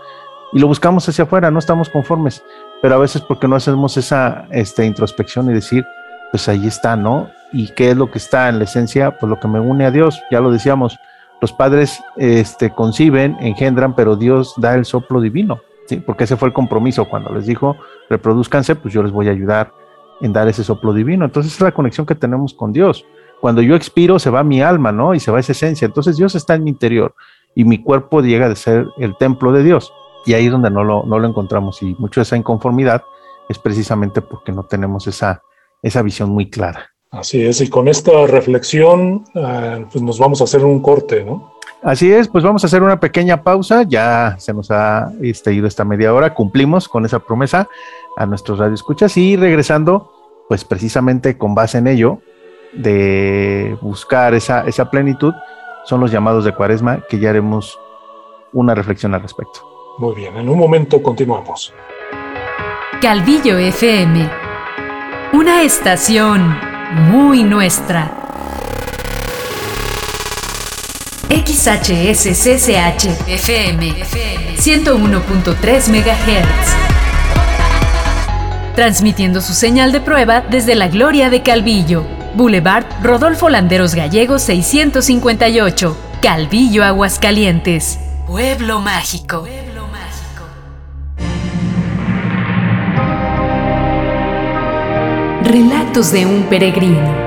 [0.53, 2.43] y lo buscamos hacia afuera, no estamos conformes,
[2.83, 5.85] pero a veces porque no hacemos esa este, introspección y decir,
[6.31, 7.31] pues ahí está, ¿no?
[7.53, 9.17] ¿Y qué es lo que está en la esencia?
[9.19, 10.99] Pues lo que me une a Dios, ya lo decíamos,
[11.41, 15.97] los padres este, conciben, engendran, pero Dios da el soplo divino, ¿sí?
[15.97, 17.77] Porque ese fue el compromiso cuando les dijo,
[18.09, 19.73] reproduzcanse, pues yo les voy a ayudar
[20.21, 21.25] en dar ese soplo divino.
[21.25, 23.05] Entonces es la conexión que tenemos con Dios
[23.41, 25.15] cuando yo expiro se va mi alma, ¿no?
[25.15, 25.87] Y se va esa esencia.
[25.87, 27.15] Entonces Dios está en mi interior
[27.55, 29.93] y mi cuerpo llega a ser el templo de Dios.
[30.25, 31.83] Y ahí es donde no lo, no lo encontramos.
[31.83, 33.03] Y mucho de esa inconformidad
[33.49, 35.43] es precisamente porque no tenemos esa,
[35.83, 36.91] esa visión muy clara.
[37.11, 41.53] Así es, y con esta reflexión eh, pues nos vamos a hacer un corte, ¿no?
[41.83, 45.69] Así es, pues vamos a hacer una pequeña pausa, ya se nos ha este, ido
[45.69, 47.69] esta media hora, cumplimos con esa promesa
[48.17, 50.11] a nuestros radioescuchas y regresando,
[50.49, 52.19] pues precisamente con base en ello,
[52.77, 55.35] de buscar esa, esa plenitud,
[55.85, 57.79] son los llamados de cuaresma, que ya haremos
[58.53, 59.61] una reflexión al respecto.
[59.99, 61.73] Muy bien, en un momento continuamos.
[63.01, 64.29] Calvillo FM,
[65.33, 66.57] una estación
[67.11, 68.11] muy nuestra.
[71.29, 73.95] XHSCCH FM
[74.57, 76.87] 101.3 MHz.
[78.75, 82.05] Transmitiendo su señal de prueba desde la Gloria de Calvillo,
[82.37, 87.99] Boulevard Rodolfo Landeros Gallegos 658, Calvillo, Aguascalientes.
[88.27, 89.47] Pueblo mágico.
[95.45, 97.26] Relatos de un peregrino.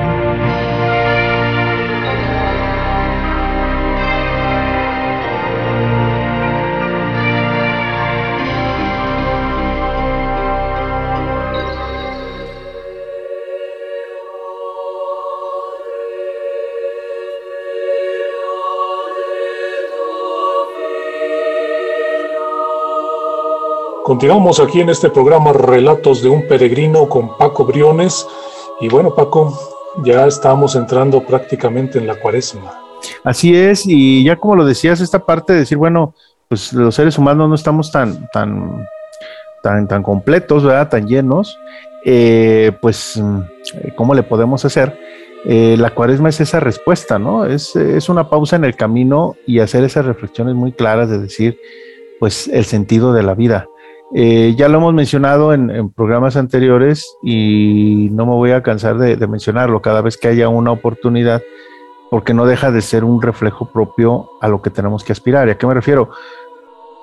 [24.09, 28.25] Continuamos aquí en este programa Relatos de un Peregrino con Paco Briones.
[28.81, 29.55] Y bueno, Paco,
[30.03, 32.73] ya estamos entrando prácticamente en la cuaresma.
[33.23, 36.15] Así es, y ya como lo decías, esta parte de decir, bueno,
[36.47, 38.87] pues los seres humanos no estamos tan, tan,
[39.61, 40.89] tan, tan completos, ¿verdad?
[40.89, 41.59] Tan llenos,
[42.03, 43.21] eh, pues,
[43.95, 44.97] ¿cómo le podemos hacer?
[45.45, 47.45] Eh, la cuaresma es esa respuesta, ¿no?
[47.45, 51.59] Es, es una pausa en el camino y hacer esas reflexiones muy claras de decir,
[52.19, 53.67] pues, el sentido de la vida.
[54.13, 59.15] Eh, ya lo hemos mencionado en, programas anteriores y no me voy a cansar de,
[59.27, 61.43] mencionarlo cada vez que haya una oportunidad,
[62.09, 65.47] porque no deja de ser un reflejo propio a lo que tenemos que aspirar.
[65.47, 66.09] ¿Y a qué me refiero?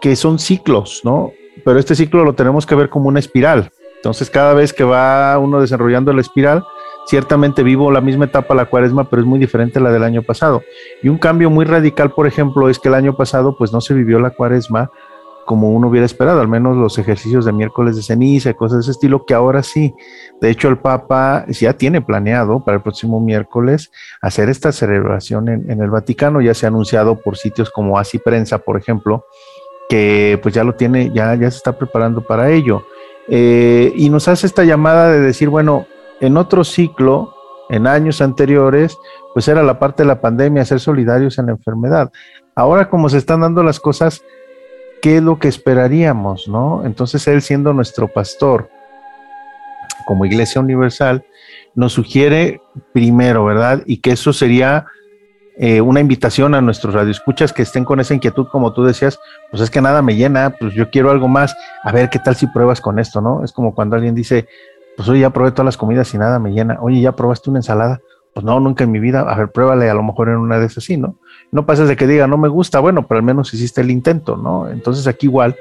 [0.00, 1.30] Que son ciclos, ¿no?
[1.64, 3.70] Pero este ciclo lo tenemos que ver como una espiral.
[3.96, 6.64] Entonces, cada vez que va uno desarrollando la espiral,
[7.06, 10.22] ciertamente vivo la misma etapa la cuaresma, pero es muy diferente a la del año
[10.22, 10.62] pasado.
[11.02, 13.94] Y un cambio muy radical, por ejemplo, es que el año pasado pues no se
[13.94, 14.90] vivió la cuaresma
[15.46, 18.90] como uno hubiera esperado, al menos los ejercicios de miércoles de ceniza cosas de ese
[18.90, 19.94] estilo, que ahora sí.
[20.40, 25.80] De hecho, el Papa ya tiene planeado para el próximo miércoles hacer esta celebración en,
[25.80, 29.24] el Vaticano, ya se ha anunciado por sitios como Así Prensa, por ejemplo,
[29.88, 32.84] que pues ya lo tiene, ya, ya se está preparando para ello.
[33.28, 35.86] Eh, y nos hace esta llamada de decir, bueno,
[36.20, 37.34] en otro ciclo,
[37.68, 38.98] en años anteriores,
[39.32, 42.10] pues era la parte de la pandemia, ser solidarios en la enfermedad.
[42.54, 44.22] Ahora como se están dando las cosas,
[45.02, 46.84] qué es lo que esperaríamos, ¿no?
[46.84, 48.70] Entonces él siendo nuestro pastor
[50.06, 51.26] como Iglesia Universal,
[51.74, 53.82] nos sugiere primero, ¿verdad?
[53.84, 54.86] Y que eso sería
[55.58, 59.18] eh, una invitación a nuestros radioescuchas que estén con esa inquietud, como tú decías,
[59.50, 62.36] pues es que nada me llena, pues yo quiero algo más, a ver qué tal
[62.36, 63.44] si pruebas con esto, ¿no?
[63.44, 64.48] Es como cuando alguien dice,
[64.96, 67.58] pues oye, ya probé todas las comidas y nada me llena, oye, ya probaste una
[67.58, 68.00] ensalada,
[68.36, 70.66] pues no, nunca en mi vida, a ver, pruébale a lo mejor en una de
[70.66, 71.16] esas sí, ¿no?
[71.52, 74.36] No pases de que diga, no me gusta, bueno, pero al menos hiciste el intento,
[74.36, 74.68] ¿no?
[74.68, 75.56] Entonces aquí igual,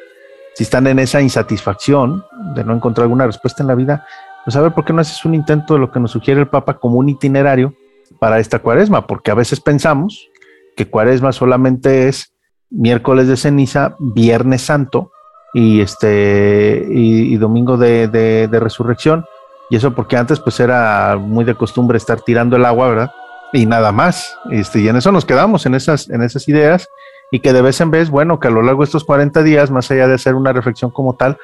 [0.56, 4.06] si están en esa insatisfacción de no encontrar alguna respuesta en la vida,
[4.44, 6.50] pues a ver, ¿por qué no haces un intento de lo que nos sugiere el
[6.50, 7.76] Papa como un itinerario
[8.20, 9.08] para esta cuaresma?
[9.08, 10.28] Porque a veces pensamos
[10.76, 12.34] que cuaresma solamente es
[12.70, 15.14] miércoles de ceniza, viernes santo
[15.54, 19.24] y este y, domingo de, de resurrección
[19.70, 23.12] y eso porque antes pues era muy de costumbre estar tirando el agua, ¿verdad?
[23.54, 24.38] Y nada más.
[24.52, 26.88] Este, y en eso nos quedamos, en esas, en esas ideas,
[27.32, 29.72] y que de vez en vez, bueno, que a lo largo de estos 40 días,
[29.72, 31.38] más allá de hacer una reflexión como tal,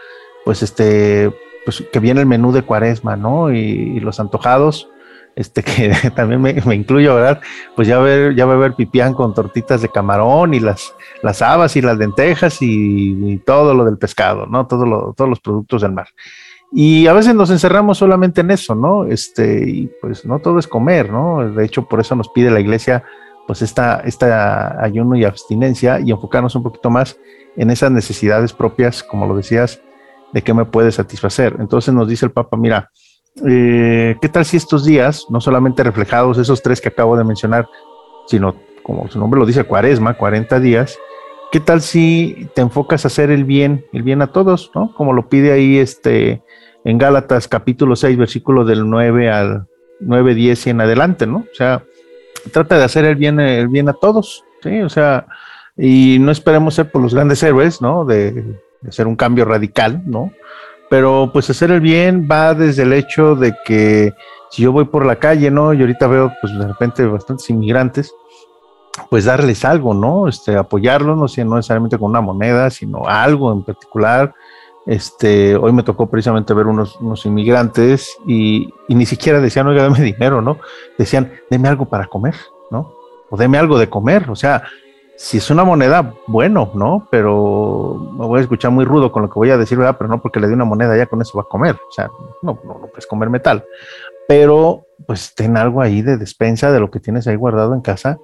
[0.46, 1.32] pues este,
[1.66, 3.52] pues que viene el menú de cuaresma, ¿no?
[3.52, 4.90] Y, los antojados,
[5.36, 7.42] este que también me, me, incluyo, ¿verdad?
[7.76, 11.42] Pues ya ver, ya va a haber pipián con tortitas de camarón y las, las
[11.42, 14.68] habas y las lentejas y, y todo lo del pescado, ¿no?
[14.68, 16.08] Todo lo, todos los productos del mar.
[16.72, 19.06] Y a veces nos encerramos solamente en eso, ¿no?
[19.06, 21.50] Este, y pues no todo es comer, ¿no?
[21.52, 23.04] De hecho, por eso nos pide la iglesia,
[23.46, 27.18] pues, esta, esta ayuno y abstinencia y enfocarnos un poquito más
[27.58, 29.82] en esas necesidades propias, como lo decías,
[30.32, 31.58] de qué me puede satisfacer.
[31.60, 32.90] Entonces nos dice el Papa, mira,
[33.46, 37.68] eh, ¿qué tal si estos días, no solamente reflejados esos tres que acabo de mencionar,
[38.28, 40.98] sino como su nombre lo dice, cuaresma, 40 días,
[41.52, 44.94] ¿qué tal si te enfocas a hacer el bien, el bien a todos, ¿no?
[44.96, 46.42] Como lo pide ahí este
[46.86, 49.68] en Gálatas capítulo 6, versículo del 9 al
[50.00, 51.40] 9, 10 y en adelante, ¿no?
[51.40, 51.84] O sea,
[52.54, 54.82] trata de hacer el bien, el bien a todos, ¿sí?
[54.82, 55.28] O sea,
[55.78, 58.06] y no esperemos ser por los grandes héroes, ¿no?
[58.06, 60.32] De, de hacer un cambio radical, ¿no?
[60.90, 64.14] Pero pues hacer el bien va desde el hecho de que
[64.50, 65.74] si yo voy por la calle, ¿no?
[65.74, 68.14] Y ahorita veo, pues de repente, bastantes inmigrantes,
[69.10, 70.28] pues darles algo, ¿no?
[70.28, 74.34] Este, apoyarlos, no, sé, no necesariamente con una moneda, sino algo en particular.
[74.86, 80.02] Este, hoy me tocó precisamente ver unos, unos inmigrantes y, ni siquiera decían, oiga, dame
[80.02, 80.58] dinero, ¿no?
[80.98, 82.36] Decían, deme algo para comer,
[82.72, 82.94] ¿no?
[83.30, 84.64] O deme algo de comer, o sea,
[85.16, 87.08] si es una moneda, bueno, ¿no?
[87.12, 89.96] Pero me voy a escuchar muy rudo con lo que voy a decir, ¿verdad?
[89.98, 92.10] Pero no porque le dé una moneda, ya con eso va a comer, o sea,
[92.42, 93.64] no, no, no puedes comer metal.
[94.28, 98.18] Pero, pues, ten algo ahí de despensa de lo que tienes ahí guardado en casa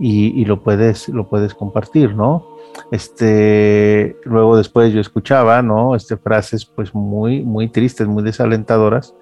[0.00, 2.46] y, lo puedes, lo puedes compartir, ¿no?
[2.92, 5.96] Este, luego después yo escuchaba, ¿no?
[5.96, 9.14] Este, frases pues muy, muy tristes, muy desalentadoras,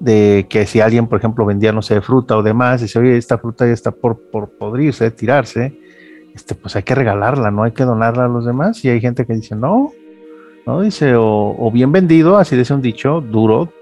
[0.00, 3.38] de que si alguien, por ejemplo, vendía, no sé, fruta o demás, dice, oye, esta
[3.38, 5.78] fruta ya está por, por podrirse, tirarse,
[6.34, 8.84] este, pues hay que regalarla, no hay que donarla a los demás.
[8.84, 9.92] Y hay gente que dice, no,
[10.66, 13.72] no, dice, o, o bien vendido, así dice un dicho, duro,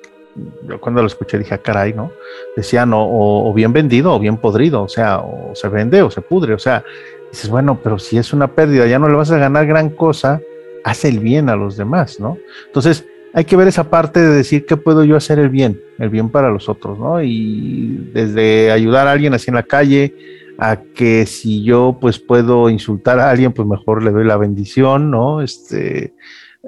[0.66, 2.12] yo cuando lo escuché dije, ah, caray, ¿no?
[2.56, 6.22] Decía, no, o, bien vendido o bien podrido, o sea, o se vende o se
[6.22, 6.84] pudre, o sea,
[7.30, 10.40] dices, bueno, pero si es una pérdida, ya no le vas a ganar gran cosa,
[10.84, 12.38] hace el bien a los demás, ¿no?
[12.66, 16.10] Entonces, hay que ver esa parte de decir qué puedo yo hacer el bien, el
[16.10, 17.22] bien para los otros, ¿no?
[17.22, 20.14] Y desde ayudar a alguien así en la calle,
[20.58, 25.10] a que si yo pues puedo insultar a alguien, pues mejor le doy la bendición,
[25.10, 25.40] ¿no?
[25.40, 26.14] Este,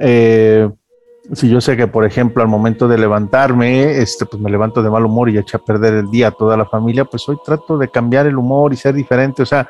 [0.00, 0.70] eh,
[1.32, 4.90] si yo sé que, por ejemplo, al momento de levantarme, este, pues me levanto de
[4.90, 7.78] mal humor y echa a perder el día a toda la familia, pues hoy trato
[7.78, 9.42] de cambiar el humor y ser diferente.
[9.42, 9.68] O sea,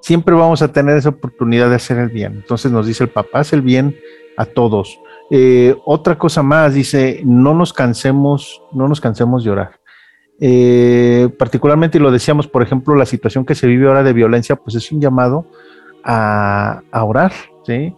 [0.00, 2.34] siempre vamos a tener esa oportunidad de hacer el bien.
[2.34, 3.96] Entonces nos dice el papá, haz el bien
[4.36, 5.00] a todos.
[5.30, 9.80] Eh, otra cosa más, dice, no nos cansemos, no nos cansemos de orar.
[10.40, 14.56] Eh, particularmente, y lo decíamos, por ejemplo, la situación que se vive ahora de violencia,
[14.56, 15.46] pues es un llamado
[16.04, 17.32] a, a orar,
[17.64, 17.94] ¿sí?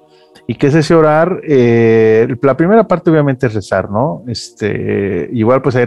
[0.49, 1.41] ¿Y qué es ese orar?
[1.43, 4.23] Eh, la primera parte obviamente es rezar, ¿no?
[4.29, 5.85] Este, igual pues ahí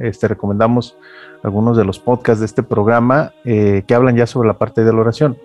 [0.00, 0.96] este, recomendamos
[1.42, 4.92] algunos de los podcasts de este programa eh, que hablan ya sobre la parte de
[4.92, 5.36] la oración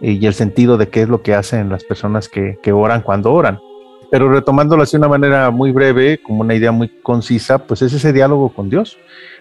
[0.00, 3.32] y el sentido de qué es lo que hacen las personas que, que oran cuando
[3.32, 3.58] oran.
[4.12, 7.92] Pero retomándolo así de una manera muy breve, como una idea muy concisa, pues es
[7.92, 8.98] ese diálogo con Dios.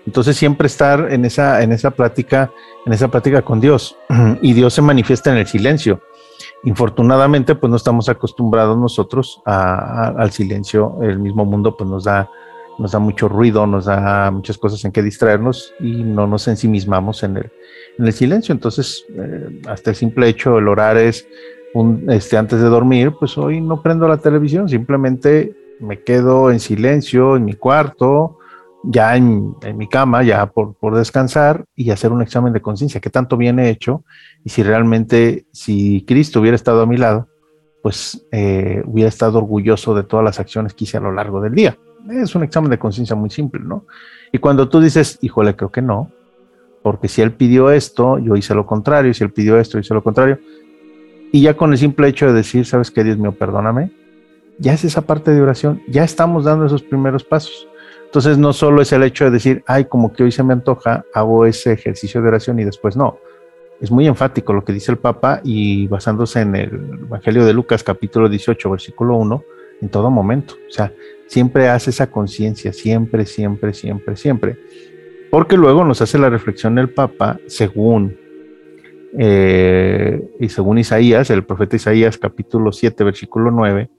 [0.08, 2.50] Entonces siempre estar en esa, en esa plática,
[2.86, 3.96] en esa plática con Dios.
[4.42, 6.02] Y Dios se manifiesta en el silencio
[6.64, 12.30] infortunadamente pues no estamos acostumbrados nosotros al silencio, el mismo mundo pues nos da,
[12.78, 17.24] nos da mucho ruido, nos da muchas cosas en que distraernos y no nos ensimismamos
[17.24, 17.52] en el,
[17.98, 18.54] en el silencio.
[18.54, 21.28] Entonces, eh, hasta el simple hecho, el orar es
[21.74, 26.60] un, este, antes de dormir, pues hoy no prendo la televisión, simplemente me quedo en
[26.60, 28.38] silencio en mi cuarto,
[28.84, 33.38] ya en, mi cama, ya por, descansar y hacer un examen de conciencia, qué tanto
[33.38, 34.04] bien he hecho
[34.44, 37.28] y si realmente, si Cristo hubiera estado a mi lado,
[37.84, 41.54] pues eh, hubiera estado orgulloso de todas las acciones que hice a lo largo del
[41.54, 41.78] día.
[42.10, 43.86] Es un examen de conciencia muy simple, ¿no?
[44.32, 46.12] Y cuando tú dices, híjole, creo que no,
[46.82, 49.94] porque si él pidió esto, yo hice lo contrario, si él pidió esto, yo hice
[49.94, 50.40] lo contrario.
[51.32, 53.92] Y ya con el simple hecho de decir, ¿sabes qué, Dios mío, perdóname?
[54.58, 57.68] Ya es esa parte de oración, ya estamos dando esos primeros pasos.
[58.12, 61.06] Entonces no solo es el hecho de decir, ay, como que hoy se me antoja,
[61.14, 63.20] hago ese ejercicio de oración y después no.
[63.80, 67.86] Es muy enfático lo que dice el Papa y basándose en el Evangelio de Lucas
[67.86, 69.44] capítulo 18, versículo 1,
[69.82, 70.56] en todo momento.
[70.68, 70.92] O sea,
[71.26, 74.58] siempre hace esa conciencia, siempre, siempre, siempre, siempre.
[75.30, 78.18] Porque luego nos hace la reflexión el Papa según,
[79.18, 83.90] eh, y según Isaías, el profeta Isaías capítulo 7, versículo 9,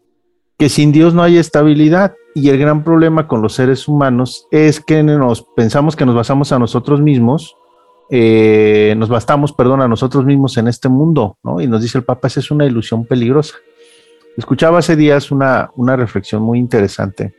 [0.63, 2.15] que sin Dios no hay estabilidad.
[2.37, 6.53] Y el gran problema con los seres humanos es que nos pensamos que nos basamos
[6.53, 7.57] a nosotros mismos,
[8.11, 11.61] eh, nos bastamos, perdón, a nosotros mismos en este mundo, ¿no?
[11.61, 13.57] Y nos dice el Papa, esa es una ilusión peligrosa.
[14.37, 17.35] Escuchaba hace días una, una reflexión muy interesante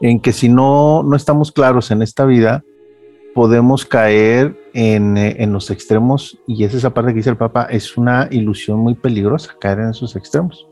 [0.00, 2.64] en que si no, no estamos claros en esta vida,
[3.34, 7.98] podemos caer en, en, los extremos, y es esa parte que dice el Papa, es
[7.98, 10.69] una ilusión muy peligrosa, caer en esos extremos.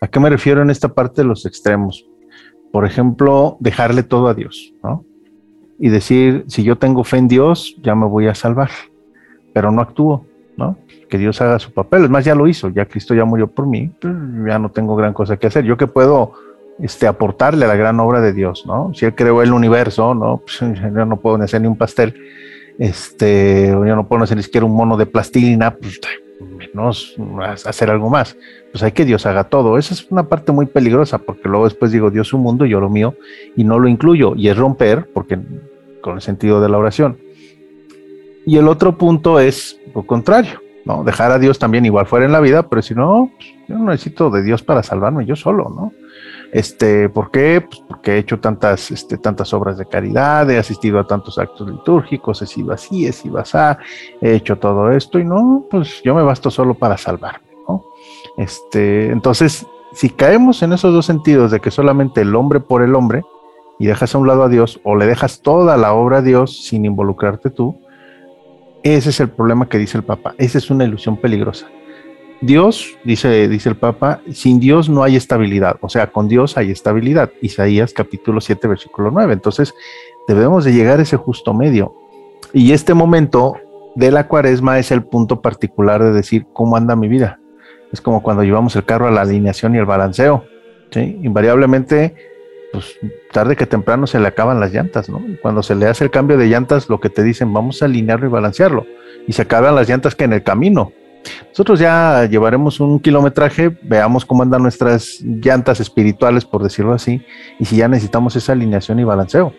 [0.00, 2.06] ¿A qué me refiero en esta parte de los extremos?
[2.72, 5.04] Por ejemplo, dejarle todo a Dios, ¿no?
[5.78, 8.70] Y decir, si yo tengo fe en Dios, ya me voy a salvar,
[9.52, 10.24] pero no actúo,
[10.56, 10.76] ¿no?
[11.08, 12.04] Que Dios haga su papel.
[12.04, 14.14] Es más, ya lo hizo, ya Cristo ya murió por mí, pues,
[14.46, 15.64] ya no tengo gran cosa que hacer.
[15.64, 16.32] Yo que puedo
[16.80, 18.92] este, aportarle a la gran obra de Dios, ¿no?
[18.94, 20.38] Si Él creó el universo, ¿no?
[20.38, 20.60] Pues
[20.94, 22.14] yo no puedo hacer ni un pastel,
[22.78, 26.00] este, yo no puedo hacer ni siquiera un mono de plastilina, pues
[26.40, 27.16] menos
[27.64, 28.36] hacer algo más.
[28.70, 29.78] Pues hay que Dios haga todo.
[29.78, 32.90] Esa es una parte muy peligrosa porque luego después digo Dios su mundo, yo lo
[32.90, 33.14] mío
[33.56, 34.34] y no lo incluyo.
[34.36, 35.38] Y es romper, porque
[36.00, 37.18] con el sentido de la oración.
[38.46, 41.04] Y el otro punto es lo contrario, ¿no?
[41.04, 43.90] Dejar a Dios también igual fuera en la vida, pero si no, pues, yo no
[43.90, 45.92] necesito de Dios para salvarme yo solo, ¿no?
[46.52, 47.60] Este, ¿Por qué?
[47.60, 51.68] Pues porque he hecho tantas, este, tantas obras de caridad, he asistido a tantos actos
[51.68, 53.58] litúrgicos, he sido así, he sido así,
[54.22, 57.84] he hecho todo esto y no, pues yo me basto solo para salvarme, ¿no?
[58.38, 62.94] Este, entonces, si caemos en esos dos sentidos de que solamente el hombre por el
[62.94, 63.22] hombre
[63.78, 66.64] y dejas a un lado a Dios o le dejas toda la obra a Dios
[66.64, 67.78] sin involucrarte tú,
[68.82, 70.34] ese es el problema que dice el Papa.
[70.38, 71.66] Esa es una ilusión peligrosa.
[72.40, 75.76] Dios, dice, dice el Papa, sin Dios no hay estabilidad.
[75.80, 77.30] O sea, con Dios hay estabilidad.
[77.42, 79.32] Isaías capítulo 7, versículo 9.
[79.32, 79.74] Entonces,
[80.28, 81.94] debemos de llegar a ese justo medio.
[82.52, 83.56] Y este momento
[83.96, 87.40] de la cuaresma es el punto particular de decir cómo anda mi vida.
[87.92, 90.44] Es como cuando llevamos el carro a la alineación y el balanceo.
[90.90, 91.18] ¿sí?
[91.22, 92.14] Invariablemente
[92.72, 92.98] pues
[93.32, 95.22] tarde que temprano se le acaban las llantas, ¿no?
[95.40, 98.26] Cuando se le hace el cambio de llantas, lo que te dicen, vamos a alinearlo
[98.26, 98.86] y balancearlo.
[99.26, 100.92] Y se acaban las llantas que en el camino.
[101.48, 107.22] Nosotros ya llevaremos un kilometraje, veamos cómo andan nuestras llantas espirituales, por decirlo así,
[107.58, 109.52] y si ya necesitamos esa alineación y balanceo.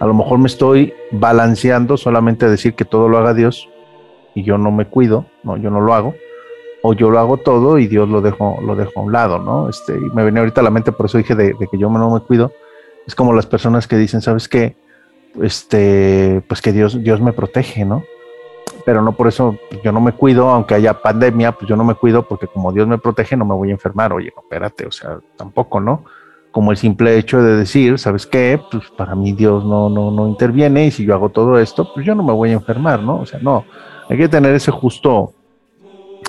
[0.00, 3.68] A lo mejor me estoy balanceando solamente a decir que todo lo haga Dios
[4.34, 6.14] y yo no me cuido, no, yo no lo hago,
[6.82, 9.70] o yo lo hago todo y Dios lo dejo, lo dejo a un lado, ¿no?
[9.70, 12.10] Este, y me venía ahorita a la mente, por eso dije de, que yo no
[12.10, 12.52] me cuido.
[13.06, 14.76] Es como las personas que dicen, ¿sabes qué?
[15.40, 18.04] Este, pues que Dios, Dios me protege, ¿no?
[18.84, 21.94] Pero no por eso yo no me cuido, aunque haya pandemia, pues yo no me
[21.94, 24.12] cuido porque como Dios me protege no me voy a enfermar.
[24.12, 26.04] Oye, no, espérate, o sea, tampoco, ¿no?
[26.50, 28.60] Como el simple hecho de decir, ¿sabes qué?
[28.70, 32.04] Pues para mí Dios no, no, no interviene y si yo hago todo esto, pues
[32.04, 33.20] yo no me voy a enfermar, ¿no?
[33.20, 33.64] O sea, no,
[34.08, 35.32] hay que tener ese justo,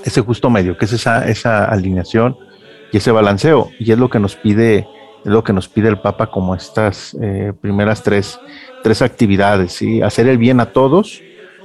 [0.03, 2.38] ese justo medio, que es esa, esa alineación
[2.91, 3.70] y ese balanceo.
[3.80, 4.88] Y es lo que nos pide,
[5.26, 8.39] es lo que nos pide el Papa como estas eh, primeras tres,
[8.84, 10.01] tres actividades, ¿sí?
[10.01, 11.22] hacer el bien a todos,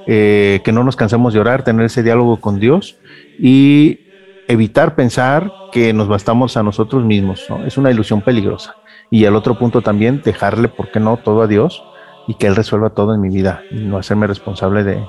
[0.06, 2.96] eh, que no nos cansemos de orar, tener ese diálogo con Dios
[3.38, 4.00] y
[4.48, 7.46] evitar pensar que nos bastamos a nosotros mismos.
[7.48, 7.64] ¿no?
[7.64, 8.74] Es una ilusión peligrosa.
[9.10, 11.82] Y el otro punto también, dejarle, ¿por qué no?, todo a Dios
[12.26, 15.04] y que Él resuelva todo en mi vida y no hacerme responsable de,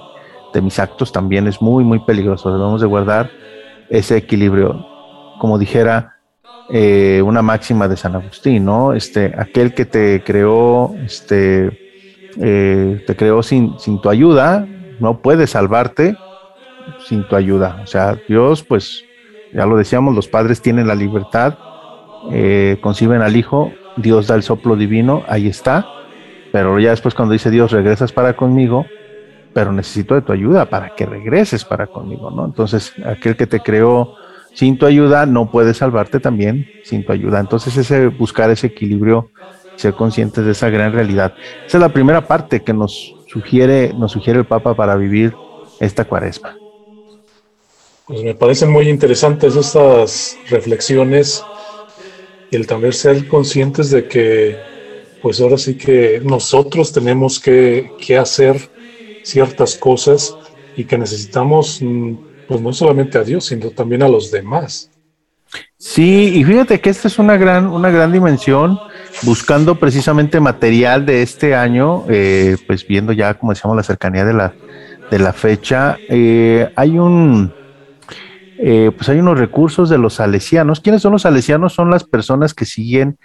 [0.62, 2.52] mis actos también es muy, muy peligroso.
[2.52, 3.32] Debemos de guardar
[3.90, 4.86] ese equilibrio.
[5.40, 6.18] Como dijera
[6.70, 8.94] eh, una máxima de San Agustín, ¿no?
[8.94, 11.80] Este, aquel que te creó, este,
[12.38, 14.68] eh, te creó sin, sin tu ayuda,
[15.02, 16.16] no puede salvarte
[17.08, 17.82] sin tu ayuda.
[17.84, 19.04] O sea, Dios, pues,
[19.54, 21.58] ya lo decíamos, los padres tienen la libertad,
[22.32, 25.86] eh, conciben al Hijo, Dios da el soplo divino, ahí está,
[26.52, 28.86] pero ya después cuando dice Dios, regresas para conmigo,
[29.54, 32.46] pero necesito de tu ayuda para que regreses para conmigo, ¿no?
[32.46, 34.16] Entonces, aquel que te creó
[34.54, 37.40] sin tu ayuda no puede salvarte también sin tu ayuda.
[37.40, 39.30] Entonces, ese buscar ese equilibrio,
[39.76, 41.34] ser conscientes de esa gran realidad.
[41.66, 45.34] Esa es la primera parte que nos sugiere, nos sugiere el Papa para vivir
[45.80, 46.58] esta cuaresma.
[48.06, 51.44] Pues me parecen muy interesantes estas reflexiones
[52.50, 54.58] y el también ser conscientes de que,
[55.22, 58.58] pues ahora sí que nosotros tenemos que, que hacer
[59.24, 60.36] ciertas cosas
[60.76, 62.16] y que necesitamos, mm,
[62.48, 64.90] pues no solamente a Dios, sino también a los demás.
[65.78, 68.78] Sí, y fíjate que esta es una gran, una gran dimensión,
[69.24, 74.34] buscando precisamente material de este año, eh, pues viendo ya, como decíamos, la cercanía de
[74.34, 74.54] la,
[75.10, 77.54] de la fecha, eh, hay un,
[78.58, 80.80] eh, pues hay unos recursos de los salesianos.
[80.80, 81.74] ¿Quiénes son los salesianos?
[81.74, 83.18] Son las personas que siguen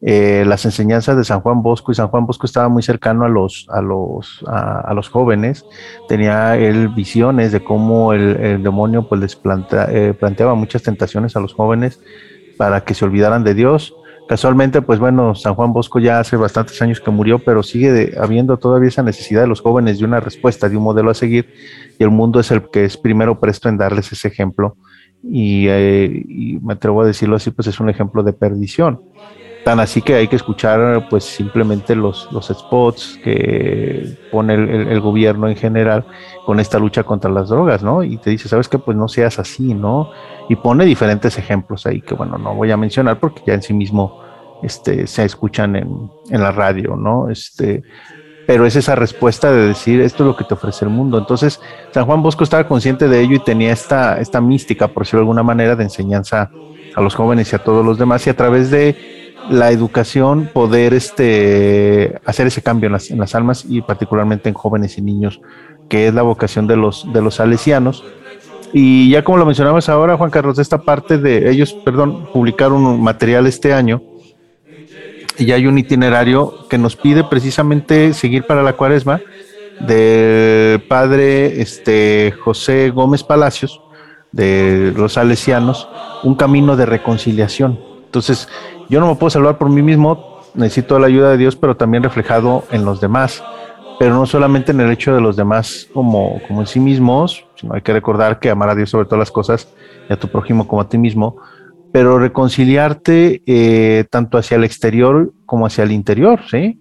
[0.00, 3.28] eh, las enseñanzas de San Juan Bosco y San Juan Bosco estaba muy cercano a
[3.28, 5.64] los, a los, a, los jóvenes,
[6.08, 9.40] tenía él visiones de cómo el, demonio pues les
[9.88, 12.00] eh, planteaba muchas tentaciones a los jóvenes
[12.58, 13.94] para que se olvidaran de Dios.
[14.26, 18.56] Casualmente, pues bueno, San Juan Bosco ya hace bastantes años que murió, pero sigue habiendo
[18.56, 21.52] todavía esa necesidad de los jóvenes de una respuesta, de un modelo a seguir,
[21.98, 24.76] y el mundo es el que es primero presto en darles ese ejemplo.
[25.22, 29.00] Y, eh, y me atrevo a decirlo así, pues es un ejemplo de perdición.
[29.64, 35.48] Tan así que hay que escuchar pues simplemente los, los spots que pone el, gobierno
[35.48, 36.04] en general
[36.44, 38.02] con esta lucha contra las drogas, ¿no?
[38.02, 38.78] Y te dice, ¿sabes qué?
[38.78, 40.10] Pues no seas así, ¿no?
[40.50, 43.72] Y pone diferentes ejemplos ahí que, bueno, no voy a mencionar porque ya en sí
[43.72, 44.20] mismo
[44.62, 47.30] este, se escuchan en, en la radio, ¿no?
[47.30, 47.82] Este,
[48.46, 51.16] pero es esa respuesta de decir, esto es lo que te ofrece el mundo.
[51.16, 51.60] Entonces,
[51.92, 55.22] San Juan Bosco estaba consciente de ello y tenía esta, esta mística, por decirlo de
[55.22, 56.50] alguna manera, de enseñanza
[56.94, 60.94] a los jóvenes y a todos los demás, y a través de la educación poder
[60.94, 65.40] este, hacer ese cambio en las, almas y particularmente en jóvenes y niños,
[65.88, 68.04] que es la vocación de los, de los salesianos.
[68.72, 73.02] Y ya como lo mencionabas ahora, Juan Carlos, esta parte de ellos, perdón, publicaron un
[73.02, 74.02] material este año
[75.38, 79.20] y hay un itinerario que nos pide precisamente seguir para la cuaresma
[79.80, 83.80] del padre este, José Gómez Palacios
[84.32, 85.88] de los salesianos,
[86.22, 87.78] un camino de reconciliación.
[88.06, 88.48] Entonces,
[88.88, 92.02] yo no me puedo salvar por mí mismo, necesito la ayuda de Dios, pero también
[92.02, 93.42] reflejado en los demás.
[93.98, 97.74] Pero no solamente en el hecho de los demás como, como en sí mismos, sino
[97.74, 99.68] hay que recordar que amar a Dios sobre todas las cosas
[100.08, 101.36] y a tu prójimo como a ti mismo,
[101.92, 106.80] pero reconciliarte eh, tanto hacia el exterior como hacia el interior, ¿sí?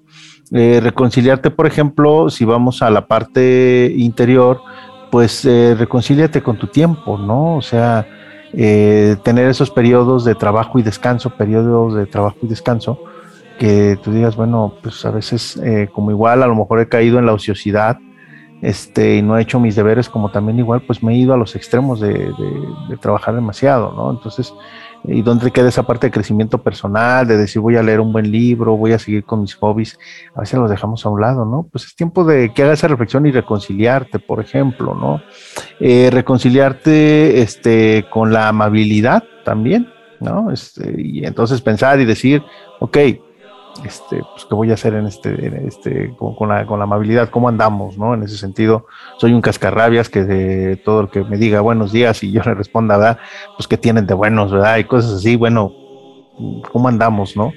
[0.51, 4.61] Eh, reconciliarte, por ejemplo, si vamos a la parte interior,
[5.11, 7.57] pues eh, reconcíliate con tu tiempo, ¿no?
[7.57, 8.07] O sea,
[8.53, 12.99] eh, tener esos periodos de trabajo y descanso, periodos de trabajo y descanso,
[13.59, 17.19] que tú digas, bueno, pues a veces eh, como igual a lo mejor he caído
[17.19, 17.97] en la ociosidad,
[18.61, 21.37] este, y no he hecho mis deberes, como también igual, pues me he ido a
[21.37, 22.31] los extremos de,
[22.89, 24.11] de trabajar demasiado, ¿no?
[24.11, 24.53] Entonces,
[25.05, 28.31] y dónde queda esa parte de crecimiento personal, de decir voy a leer un buen
[28.31, 29.99] libro, voy a seguir con mis hobbies,
[30.35, 31.67] a veces los dejamos a un lado, ¿no?
[31.71, 35.21] Pues es tiempo de que hagas esa reflexión y reconciliarte, por ejemplo, ¿no?
[35.79, 39.89] Eh, reconciliarte este, con la amabilidad también,
[40.19, 40.51] ¿no?
[40.51, 42.43] Este, y entonces pensar y decir,
[42.79, 42.97] ok,
[43.85, 47.29] este, pues, ¿qué voy a hacer en este, este con, la, con, la, amabilidad?
[47.29, 48.13] ¿Cómo andamos, no?
[48.13, 48.85] En ese sentido,
[49.17, 52.53] soy un cascarrabias que de todo el que me diga buenos días y yo le
[52.53, 53.17] responda, ¿verdad?
[53.57, 54.77] Pues que tienen de buenos, ¿verdad?
[54.77, 55.73] Y cosas así, bueno,
[56.71, 57.53] ¿cómo andamos, no?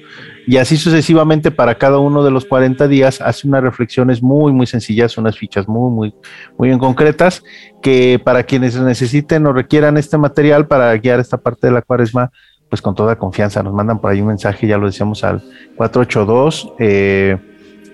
[0.46, 4.66] Y así sucesivamente para cada uno de los 40 días hace unas reflexiones muy, muy
[4.66, 6.14] sencillas, unas fichas muy, muy,
[6.56, 7.42] muy en concretas,
[7.82, 12.30] que para quienes necesiten o requieran este material para guiar esta parte de la cuaresma,
[12.68, 13.62] pues con toda confianza.
[13.62, 15.42] Nos mandan por ahí un mensaje, ya lo decíamos al
[15.76, 17.36] 482 eh,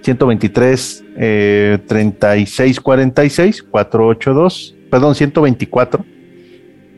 [0.02, 6.04] 123 eh, 3646 482, perdón, 124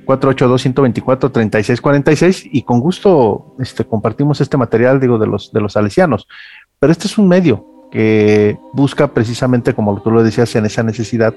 [0.05, 5.73] 482 124 3646 y con gusto este compartimos este material digo de los de los
[5.73, 6.27] salesianos.
[6.79, 11.35] Pero este es un medio que busca precisamente como tú lo decías en esa necesidad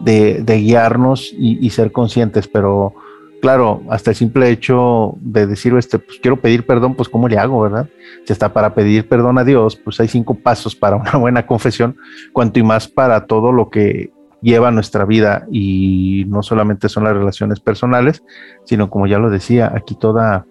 [0.00, 2.94] de, guiarnos y ser conscientes, pero
[3.42, 7.36] claro, hasta el simple hecho de decir, este, pues quiero pedir perdón, pues cómo le
[7.36, 7.88] hago, ¿verdad?
[8.24, 11.96] Si está para pedir perdón a Dios, pues hay cinco pasos para una buena confesión,
[12.32, 14.12] cuanto y más para todo lo que
[14.42, 18.22] lleva nuestra vida y no solamente son las relaciones personales,
[18.64, 20.46] sino como ya lo decía, aquí toda,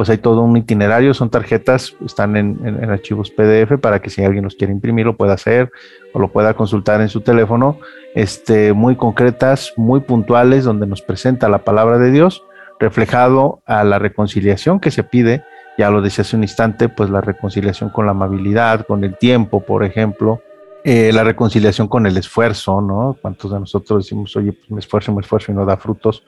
[0.00, 4.44] pues hay todo un itinerario, son tarjetas, están en, archivos PDF para que si alguien
[4.44, 5.70] los quiere imprimir lo pueda hacer
[6.14, 7.78] o lo pueda consultar en su teléfono
[8.14, 12.42] este, muy concretas, muy puntuales, donde nos presenta la palabra de Dios,
[12.78, 15.44] reflejado a la reconciliación que se pide,
[15.76, 19.60] ya lo decía hace un instante, pues la reconciliación con la amabilidad, con el tiempo,
[19.60, 20.40] por ejemplo,
[20.82, 23.18] eh, la reconciliación con el esfuerzo, ¿no?
[23.20, 26.24] ¿Cuántos de nosotros decimos, oye, pues me esfuerzo, me esfuerzo y no da frutos?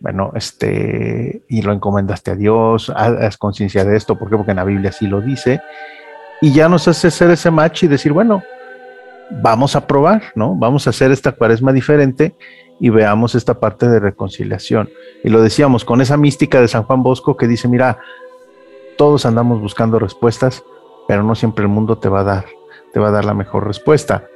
[0.00, 4.36] Bueno, este, y lo encomendaste a Dios, haz conciencia de esto, ¿por qué?
[4.36, 5.60] Porque en la Biblia así lo dice,
[6.40, 8.42] y ya nos hace hacer ese match y decir, bueno,
[9.30, 10.54] vamos a probar, ¿no?
[10.54, 12.34] Vamos a hacer esta cuaresma diferente
[12.78, 14.90] y veamos esta parte de reconciliación.
[15.24, 17.98] Y lo decíamos con esa mística de San Juan Bosco que dice, mira,
[18.98, 20.62] todos andamos buscando respuestas,
[21.08, 22.44] pero no siempre el mundo te va a dar,
[22.92, 24.26] te va a dar la mejor respuesta.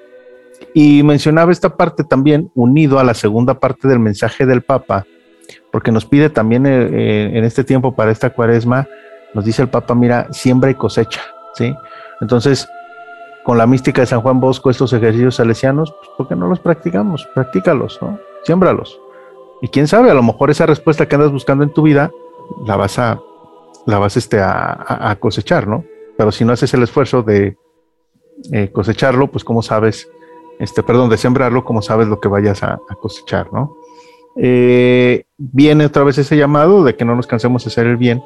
[0.74, 5.06] Y mencionaba esta parte también unido a la segunda parte del mensaje del Papa,
[5.70, 8.88] porque nos pide también eh, eh, en este tiempo para esta cuaresma,
[9.34, 11.22] nos dice el Papa, mira, siembra y cosecha,
[11.55, 11.74] ¿sí?
[12.20, 12.68] Entonces,
[13.44, 16.61] con la mística de San Juan Bosco estos ejercicios salesianos, pues ¿por qué no los
[16.61, 17.28] practicamos?
[17.34, 18.18] Practícalos, ¿no?
[18.44, 19.01] Siémbralos.
[19.62, 22.11] Y quién sabe, a lo mejor esa respuesta que andas buscando en tu vida
[22.66, 23.20] la vas a,
[23.86, 25.84] la vas este, a, cosechar, ¿no?
[26.16, 27.57] Pero si no haces el esfuerzo de
[28.53, 30.11] eh, cosecharlo, pues cómo sabes,
[30.59, 33.76] este, perdón, de sembrarlo, cómo sabes lo que vayas a, cosechar, ¿no?
[34.37, 38.22] Eh, viene otra vez ese llamado de que no nos cansemos de hacer el bien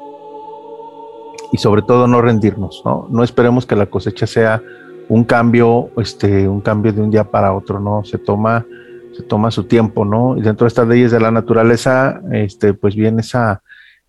[1.52, 3.06] y sobre todo no rendirnos, ¿no?
[3.10, 4.62] No esperemos que la cosecha sea
[5.08, 8.04] un cambio, este, un cambio de un día para otro, ¿no?
[8.04, 8.66] Se toma,
[9.12, 10.36] se toma su tiempo, ¿no?
[10.36, 13.62] Y dentro de estas leyes de la naturaleza, este, pues viene esa,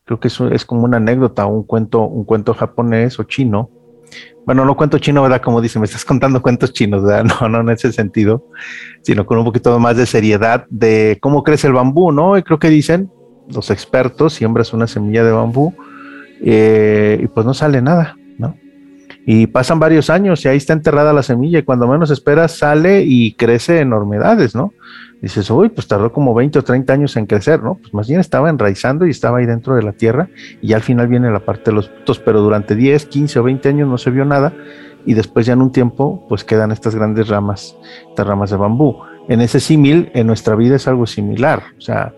[0.06, 3.70] creo que eso es como una anécdota, un cuento, un cuento japonés o chino.
[4.46, 5.42] Bueno, no cuento chino, ¿verdad?
[5.42, 7.26] Como dice, me estás contando cuentos chinos, ¿verdad?
[7.42, 8.48] No, no en ese sentido,
[9.02, 12.38] sino con un poquito más de seriedad de cómo crece el bambú, ¿no?
[12.38, 13.12] Y creo que dicen
[13.54, 15.74] los expertos, siembras una semilla de bambú
[16.42, 18.18] eh, y pues no sale nada.
[19.26, 23.04] Y pasan varios años y ahí está enterrada la semilla y cuando menos esperas sale
[23.04, 24.74] y crece enormidades, ¿no?
[25.22, 27.76] Dices, uy, pues tardó como 20 o 30 años en crecer, ¿no?
[27.76, 30.30] Pues más bien estaba enraizando y estaba ahí dentro de la tierra
[30.62, 33.70] y al final viene la parte de los frutos, pero durante 10, 15 o 20
[33.70, 34.54] años no se vio nada
[35.06, 37.76] y después ya en un tiempo pues quedan estas grandes ramas,
[38.10, 38.98] estas ramas de bambú.
[39.28, 42.14] En ese símil, en nuestra vida es algo similar, o sea,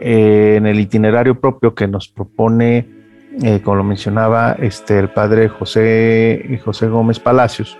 [0.00, 2.97] eh, en el itinerario propio que nos propone
[3.42, 7.78] eh, como lo mencionaba este, el padre José, José Gómez Palacios,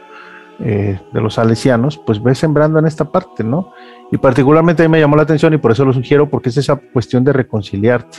[0.60, 3.72] eh, de los salesianos, pues ve sembrando en esta parte, ¿no?
[4.10, 6.56] Y particularmente a mí me llamó la atención y por eso lo sugiero, porque es
[6.56, 8.18] esa cuestión de reconciliarte.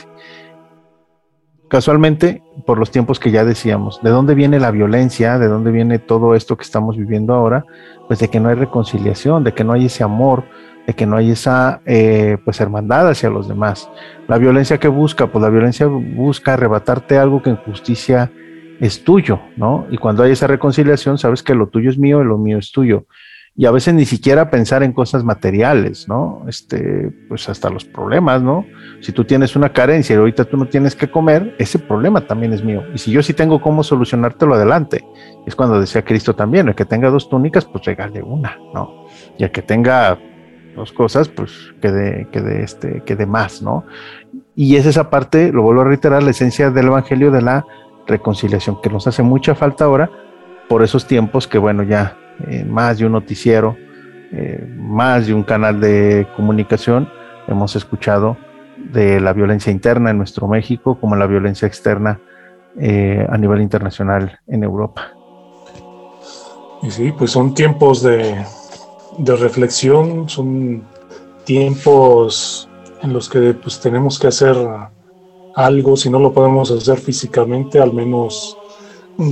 [1.68, 4.00] casualmente por los tiempos que ya decíamos.
[4.02, 5.38] ¿De dónde viene la violencia?
[5.38, 7.64] ¿De dónde viene todo esto que estamos viviendo ahora?
[8.08, 10.44] Pues de que no hay reconciliación, de que no hay ese amor,
[10.86, 13.88] de que no hay esa eh, pues hermandad hacia los demás.
[14.28, 18.30] La violencia que busca, pues la violencia busca arrebatarte algo que en justicia
[18.80, 19.86] es tuyo, ¿no?
[19.90, 22.72] Y cuando hay esa reconciliación, sabes que lo tuyo es mío y lo mío es
[22.72, 23.06] tuyo
[23.56, 26.44] y a veces ni siquiera pensar en cosas materiales, ¿no?
[26.48, 28.64] Este, pues hasta los problemas, ¿no?
[29.00, 32.52] Si tú tienes una carencia y ahorita tú no tienes que comer, ese problema también
[32.52, 32.82] es mío.
[32.94, 35.04] Y si yo sí tengo cómo solucionártelo adelante,
[35.46, 39.04] es cuando decía Cristo también, el que tenga dos túnicas, pues regale una, ¿no?
[39.36, 40.18] Y el que tenga
[40.74, 43.84] dos cosas, pues que de, este, que de más, ¿no?
[44.54, 47.64] Y es esa parte, lo vuelvo a reiterar, la esencia del Evangelio de la
[48.06, 50.10] reconciliación, que nos hace mucha falta ahora
[50.68, 52.16] por esos tiempos que, bueno, ya
[52.66, 53.76] más de un noticiero,
[54.32, 57.08] eh, más de un canal de comunicación,
[57.48, 58.36] hemos escuchado
[58.76, 62.20] de la violencia interna en nuestro México como la violencia externa
[62.78, 65.12] eh, a nivel internacional en Europa.
[66.82, 68.36] Y sí, pues son tiempos de,
[69.18, 70.82] de reflexión, son
[71.44, 72.68] tiempos
[73.02, 74.56] en los que pues tenemos que hacer
[75.54, 78.56] algo, si no lo podemos hacer físicamente, al menos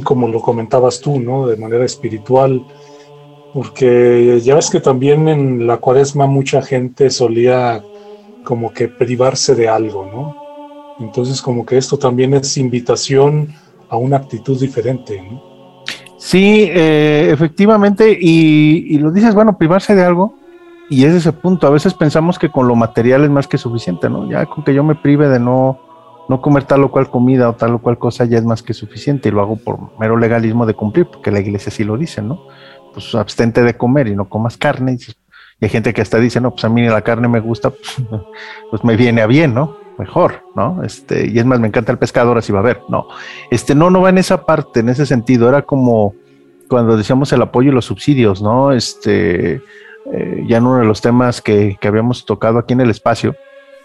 [0.05, 1.47] como lo comentabas tú, ¿no?
[1.47, 2.65] De manera espiritual,
[3.55, 7.83] porque ya ves que también en la cuaresma mucha gente solía
[8.45, 10.37] como que privarse de algo, ¿no?
[11.01, 13.55] Entonces como que esto también es invitación
[13.89, 15.48] a una actitud diferente, ¿no?
[16.19, 20.35] Sí, eh, efectivamente, y, lo dices, bueno, privarse de algo,
[20.91, 24.09] y es ese punto, a veces pensamos que con lo material es más que suficiente,
[24.09, 24.29] ¿no?
[24.29, 25.79] Ya con que yo me prive de no,
[26.29, 28.75] no comer tal o cual comida o tal o cual cosa ya es más que
[28.75, 32.21] suficiente, y lo hago por mero legalismo de cumplir, porque la iglesia sí lo dice,
[32.21, 32.41] ¿no?
[32.93, 34.95] pues abstente de comer y no comas carne.
[34.95, 37.97] Y, hay gente que hasta dice, no, pues a mí la carne me gusta, pues,
[38.71, 39.77] pues, me viene a bien, ¿no?
[39.99, 40.83] Mejor, ¿no?
[40.85, 42.81] Este, y es más, me encanta el pescado, ahora sí va a ver.
[42.89, 43.09] No,
[43.51, 45.49] este, no, no va en esa parte, en ese sentido.
[45.49, 46.15] Era como
[46.69, 48.73] cuando decíamos el apoyo y los subsidios, ¿no?
[48.73, 49.61] Este,
[50.13, 53.35] eh, ya en uno de los temas que, que habíamos tocado aquí en el espacio,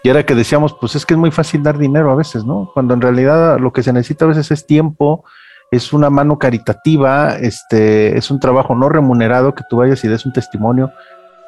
[0.04, 2.70] y era que decíamos, pues es que es muy fácil dar dinero a veces, ¿no?
[2.74, 5.24] Cuando en realidad lo que se necesita a veces es tiempo,
[5.70, 10.26] es una mano caritativa, este, es un trabajo no remunerado que tú vayas y des
[10.26, 10.92] un testimonio.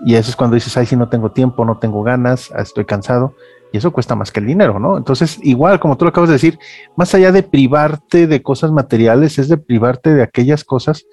[0.06, 3.34] Y eso es cuando dices, ay, si no tengo tiempo, no tengo ganas, estoy cansado.
[3.72, 4.96] Y eso cuesta más que el dinero, ¿no?
[4.96, 6.58] Entonces, igual, como tú lo acabas de decir,
[6.96, 11.04] más allá de privarte de cosas materiales, es de privarte de aquellas cosas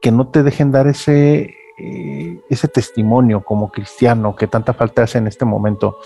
[0.00, 5.18] que no te dejen dar ese, eh, ese testimonio como cristiano que tanta falta hace
[5.18, 5.98] en este momento.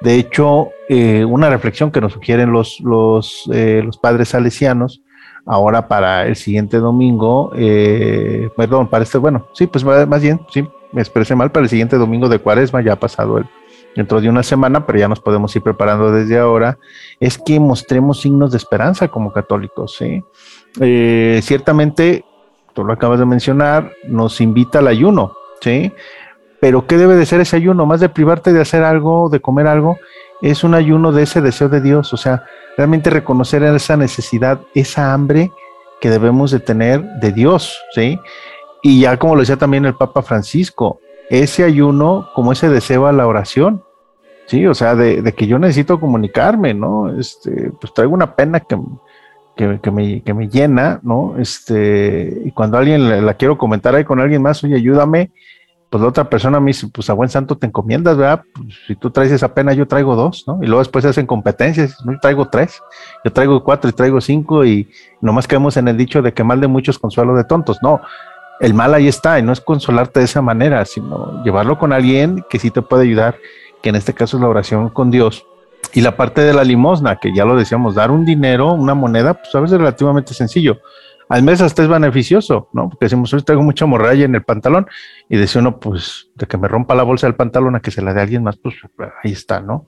[0.00, 5.02] De hecho, eh, una reflexión que nos sugieren los, los, eh, los padres salesianos
[5.48, 10.68] ahora para el siguiente domingo, eh, perdón, para este, bueno, sí, pues más bien, sí,
[10.92, 13.46] me expresé mal, para el siguiente domingo de cuaresma, ya ha pasado el,
[13.98, 16.78] dentro de una semana, pero ya nos podemos ir preparando desde ahora,
[17.18, 20.22] es que mostremos signos de esperanza como católicos, ¿sí?
[20.80, 22.24] Eh, ciertamente,
[22.74, 25.92] tú lo acabas de mencionar, nos invita al ayuno, ¿sí?
[26.60, 27.86] Pero ¿qué debe de ser ese ayuno?
[27.86, 29.98] Más de privarte de hacer algo, de comer algo,
[30.42, 32.44] es un ayuno de ese deseo de Dios, o sea,
[32.76, 35.50] realmente reconocer esa necesidad, esa hambre
[36.00, 38.16] que debemos de tener de Dios, ¿sí?
[38.80, 43.12] Y ya como lo decía también el Papa Francisco, ese ayuno como ese deseo a
[43.12, 43.82] la oración,
[44.48, 44.66] ¿sí?
[44.66, 47.16] O sea, de, que yo necesito comunicarme, ¿no?
[47.18, 48.76] Este, pues traigo una pena que,
[49.80, 51.36] que, me, que me llena, ¿no?
[51.38, 55.30] Este, y cuando alguien la quiero comentar ahí con alguien más, oye, ayúdame,
[55.90, 58.42] pues la otra persona me dice, pues a buen santo te encomiendas, ¿verdad?
[58.54, 60.58] Pues, si tú traes esa pena, yo traigo dos, ¿no?
[60.62, 62.80] Y luego después hacen competencias, yo traigo tres,
[63.24, 64.88] yo traigo cuatro y traigo cinco y
[65.20, 68.00] nomás quedamos en el dicho de que mal de muchos consuelo de tontos, no.
[68.60, 72.44] El mal ahí está y no es consolarte de esa manera, sino llevarlo con alguien
[72.50, 73.36] que sí te puede ayudar,
[73.82, 75.46] que en este caso es la oración con Dios.
[75.94, 79.34] Y la parte de la limosna, que ya lo decíamos, dar un dinero, una moneda,
[79.34, 80.78] pues a veces es relativamente sencillo
[81.28, 82.88] al mes hasta es beneficioso, ¿no?
[82.88, 84.86] Porque decimos, hoy tengo mucha morralla en el pantalón
[85.28, 88.02] y decía uno, pues, de que me rompa la bolsa del pantalón a que se
[88.02, 88.76] la dé alguien más, pues
[89.22, 89.86] ahí está, ¿no?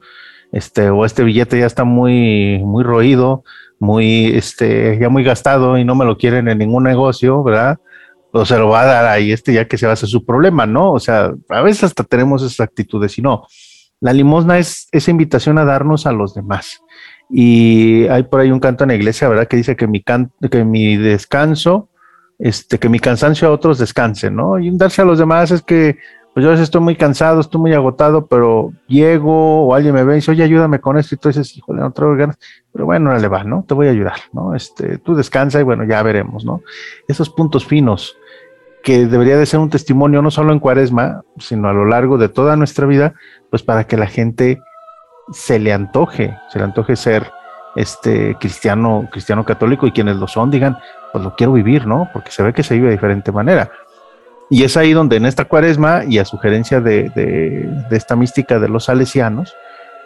[0.53, 3.45] Este, o este billete ya está muy, muy roído,
[3.79, 7.79] muy, este, ya muy gastado y no me lo quieren en ningún negocio, ¿verdad?
[8.33, 10.25] O se lo va a dar ahí este ya que se va a hacer su
[10.25, 10.93] problema, ¿no?
[10.93, 13.47] O sea, a veces hasta tenemos esas actitudes y no.
[14.01, 16.83] La limosna es esa invitación a darnos a los demás.
[17.29, 19.47] Y hay por ahí un canto en la iglesia, ¿verdad?
[19.47, 21.89] Que dice que mi, can que mi descanso,
[22.39, 24.59] este, que mi cansancio a otros descanse, ¿no?
[24.59, 25.99] Y darse a los demás es que,
[26.33, 30.03] pues yo a veces estoy muy cansado, estoy muy agotado, pero llego o alguien me
[30.03, 31.15] ve y dice, oye, ayúdame con esto.
[31.15, 32.39] Y tú dices, híjole, no traigo ganas.
[32.73, 33.65] Pero bueno, le va, ¿no?
[33.69, 34.55] Te voy a ayudar, ¿no?
[34.55, 36.63] Este, tú descansa y bueno, ya veremos, ¿no?
[37.07, 38.17] Esos puntos finos
[38.83, 42.29] que debería de ser un testimonio no solo en cuaresma, sino a lo largo de
[42.29, 43.15] toda nuestra vida,
[43.51, 44.61] pues para que la gente
[45.33, 47.31] se le antoje, se le antoje ser
[47.77, 50.79] este cristiano, cristiano católico y quienes lo son digan,
[51.13, 52.09] pues lo quiero vivir, ¿no?
[52.13, 53.71] Porque se ve que se vive de diferente manera.
[54.49, 58.69] Y es ahí donde en esta cuaresma y a sugerencia de, de, esta mística de
[58.69, 59.55] los salesianos,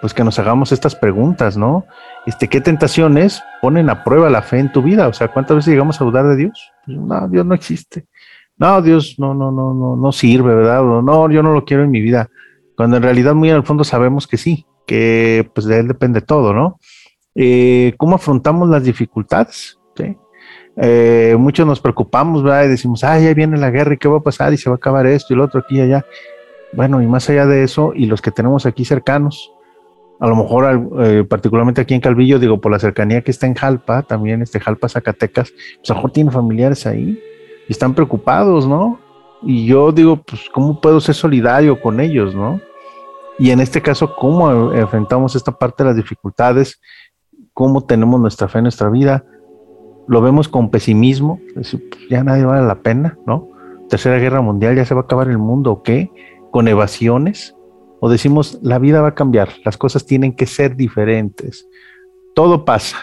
[0.03, 1.87] pues que nos hagamos estas preguntas, ¿no?
[2.27, 5.09] Este, ¿Qué tentaciones ponen a prueba la fe en tu vida?
[5.09, 6.72] O sea, ¿cuántas veces llegamos a dudar de Dios?
[6.85, 8.05] Pues, no, Dios no existe.
[8.57, 10.83] No, Dios no, no, no, no, no sirve, ¿verdad?
[10.83, 12.31] no, yo no lo quiero en mi vida.
[12.77, 16.21] Cuando en realidad muy en el fondo sabemos que sí, que pues de él depende
[16.21, 16.79] todo, ¿no?
[17.35, 19.79] Eh, ¿Cómo afrontamos las dificultades?
[20.77, 22.65] Eh, muchos nos preocupamos, ¿verdad?
[22.65, 24.75] Y decimos, ay, ya viene la guerra y qué va a pasar y se va
[24.75, 26.05] a acabar esto y lo otro aquí y allá.
[26.73, 29.53] Bueno, y más allá de eso, y los que tenemos aquí cercanos,
[30.19, 33.55] a lo mejor eh, particularmente aquí en Calvillo, digo, por la cercanía que está en
[33.55, 37.21] Jalpa, también este Jalpa, Zacatecas, pues a lo mejor tiene familiares ahí
[37.69, 38.99] y están preocupados, ¿no?
[39.43, 42.61] Y yo digo, pues, ¿cómo puedo ser solidario con ellos, no?
[43.39, 46.81] Y en este caso, ¿cómo enfrentamos esta parte de las dificultades?
[47.53, 49.25] ¿Cómo tenemos nuestra fe en nuestra vida?
[50.07, 51.77] lo vemos con pesimismo, pues,
[52.11, 53.49] ya nadie vale la pena, ¿no?
[53.89, 56.11] Tercera Guerra Mundial, ya se va a acabar el mundo, ¿o qué?
[56.51, 57.55] Con evasiones,
[58.01, 61.67] o decimos, la vida va a cambiar, las cosas tienen que ser diferentes.
[62.35, 62.99] Todo pasa,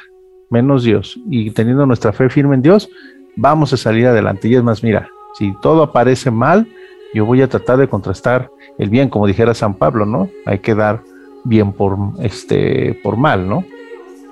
[0.50, 1.20] menos Dios.
[1.30, 2.90] Y teniendo nuestra fe firme en Dios,
[3.36, 4.48] vamos a salir adelante.
[4.48, 6.68] Y es más, mira, si todo aparece mal,
[7.14, 10.30] yo voy a tratar de contrastar el bien, como dijera San Pablo, ¿no?
[10.46, 11.04] Hay que dar
[11.44, 13.66] bien por, este, por mal, ¿no?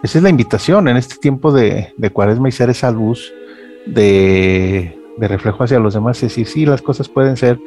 [0.02, 3.34] Esa es la invitación en este tiempo de, cuaresma y ser esa luz
[3.86, 6.18] de, reflejo hacia los demás.
[6.18, 7.60] Es decir, sí, las cosas pueden ser,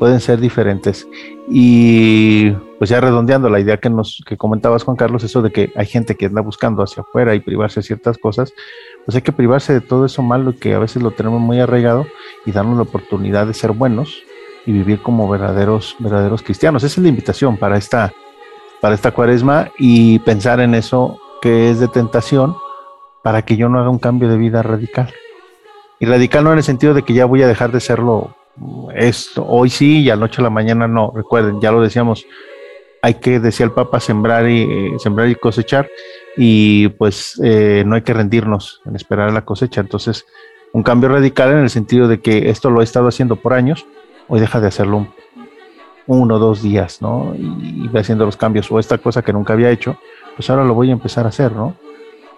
[0.00, 1.06] pueden ser diferentes.
[1.46, 5.72] Y pues ya redondeando la idea que nos que comentabas, Juan Carlos, eso de que
[5.76, 8.54] hay gente que anda buscando hacia afuera y privarse de ciertas cosas,
[9.04, 12.06] pues hay que privarse de todo eso malo que a veces lo tenemos muy arraigado
[12.46, 14.22] y darnos la oportunidad de ser buenos
[14.64, 16.82] y vivir como verdaderos, verdaderos cristianos.
[16.82, 18.10] Esa es la invitación para esta,
[18.80, 22.56] para esta cuaresma y pensar en eso que es de tentación
[23.22, 25.12] para que yo no haga un cambio de vida radical.
[25.98, 28.34] Y radical no en el sentido de que ya voy a dejar de serlo
[28.94, 31.12] esto, hoy sí y anoche a la mañana no.
[31.14, 32.26] Recuerden, ya lo decíamos,
[33.02, 35.88] hay que, decía el Papa, sembrar y, eh, sembrar y cosechar
[36.36, 39.80] y pues eh, no hay que rendirnos en esperar la cosecha.
[39.80, 40.26] Entonces,
[40.72, 43.86] un cambio radical en el sentido de que esto lo he estado haciendo por años,
[44.28, 45.08] hoy deja de hacerlo
[46.06, 47.34] uno o dos días, ¿no?
[47.36, 49.96] Y, y haciendo los cambios o esta cosa que nunca había hecho,
[50.36, 51.74] pues ahora lo voy a empezar a hacer, ¿no?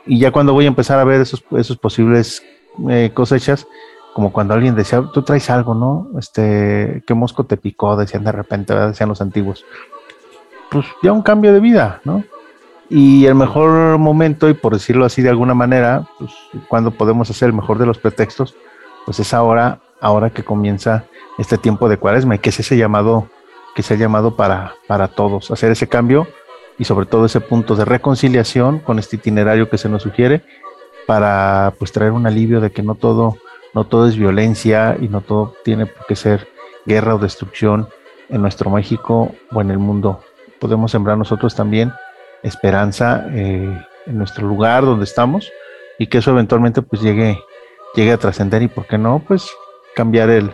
[0.06, 2.42] Y ya cuando voy a empezar a ver esos, esos posibles
[2.88, 3.66] eh, cosechas,
[4.12, 6.08] como cuando alguien decía, tú traes algo, ¿no?
[6.18, 7.96] Este, ¿qué mosco te picó?
[7.96, 9.64] Decían de repente, decían los antiguos.
[10.70, 12.22] Pues ya un cambio de vida, ¿no?
[12.90, 16.30] Y el mejor momento, y por decirlo así de alguna manera, pues
[16.68, 18.54] cuando podemos hacer el mejor de los pretextos,
[19.06, 21.04] pues es ahora, ahora que comienza
[21.38, 23.28] este tiempo de cuaresma y que es ese llamado,
[23.74, 26.26] que se ha llamado para, para todos, hacer ese cambio
[26.78, 30.42] y sobre todo ese punto de reconciliación con este itinerario que se nos sugiere
[31.06, 33.38] para pues traer un alivio de que no todo
[33.74, 36.48] no todo es violencia y no todo tiene por qué ser
[36.86, 37.88] guerra o destrucción
[38.28, 40.20] en nuestro México o en el mundo.
[40.60, 41.92] Podemos sembrar nosotros también
[42.42, 45.50] esperanza eh, en nuestro lugar donde estamos
[45.98, 47.38] y que eso eventualmente pues llegue,
[47.94, 49.50] llegue a trascender y por qué no pues
[49.94, 50.50] cambiar el,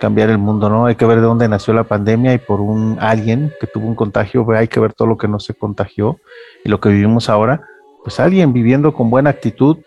[0.00, 0.86] cambiar el mundo, ¿no?
[0.86, 3.94] Hay que ver de dónde nació la pandemia y por un alguien que tuvo un
[3.94, 6.18] contagio, hay que ver todo lo que no se contagió
[6.64, 7.62] y lo que vivimos ahora,
[8.02, 9.78] pues alguien viviendo con buena actitud,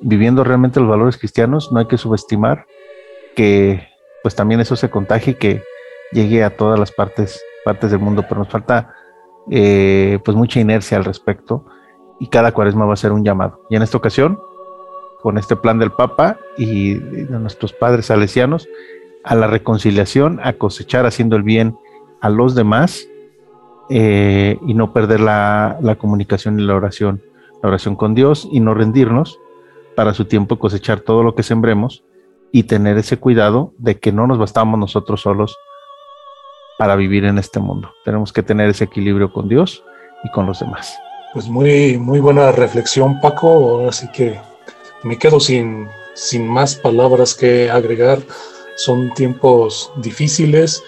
[0.00, 2.66] viviendo realmente los valores cristianos, no hay que subestimar
[3.36, 3.88] que
[4.22, 5.62] pues también eso se contagie y que
[6.12, 8.94] llegue a todas las partes, partes del mundo, pero nos falta
[9.50, 11.64] eh, pues mucha inercia al respecto
[12.18, 13.62] y cada cuaresma va a ser un llamado.
[13.70, 14.38] Y en esta ocasión,
[15.22, 18.68] con este plan del Papa y de nuestros padres salesianos,
[19.24, 21.76] a la reconciliación, a cosechar haciendo el bien
[22.20, 23.06] a los demás
[23.88, 27.22] eh, y no perder la, comunicación y la oración,
[27.62, 29.38] la oración con Dios y no rendirnos
[29.96, 32.04] para su tiempo cosechar todo lo que sembremos
[32.52, 35.56] y tener ese cuidado de que no nos bastamos nosotros solos
[36.78, 37.92] para vivir en este mundo.
[38.04, 39.84] Tenemos que tener ese equilibrio con Dios
[40.24, 40.96] y con los demás.
[41.32, 43.86] Pues muy, muy buena reflexión, Paco.
[43.88, 44.40] Así que
[45.02, 48.18] me quedo sin, sin más palabras que agregar
[48.76, 50.82] son tiempos difíciles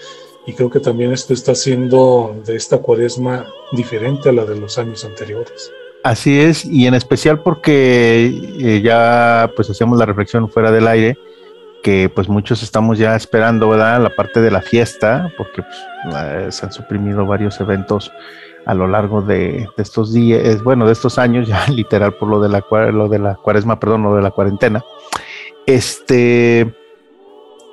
[0.45, 4.77] y creo que también esto está haciendo de esta cuaresma diferente a la de los
[4.77, 5.71] años anteriores.
[6.03, 8.25] Así es, y en especial porque
[8.59, 11.17] eh, ya pues hacemos la reflexión fuera del aire,
[11.81, 14.01] que pues muchos estamos ya esperando, ¿verdad?
[14.01, 18.11] La parte de la fiesta, porque pues, se han suprimido varios eventos
[18.65, 22.49] a lo largo de, estos días, bueno, de estos años, ya literal por lo de
[22.49, 24.83] la, lo de la cuaresma, perdón, lo de la cuarentena.
[25.65, 26.73] Este,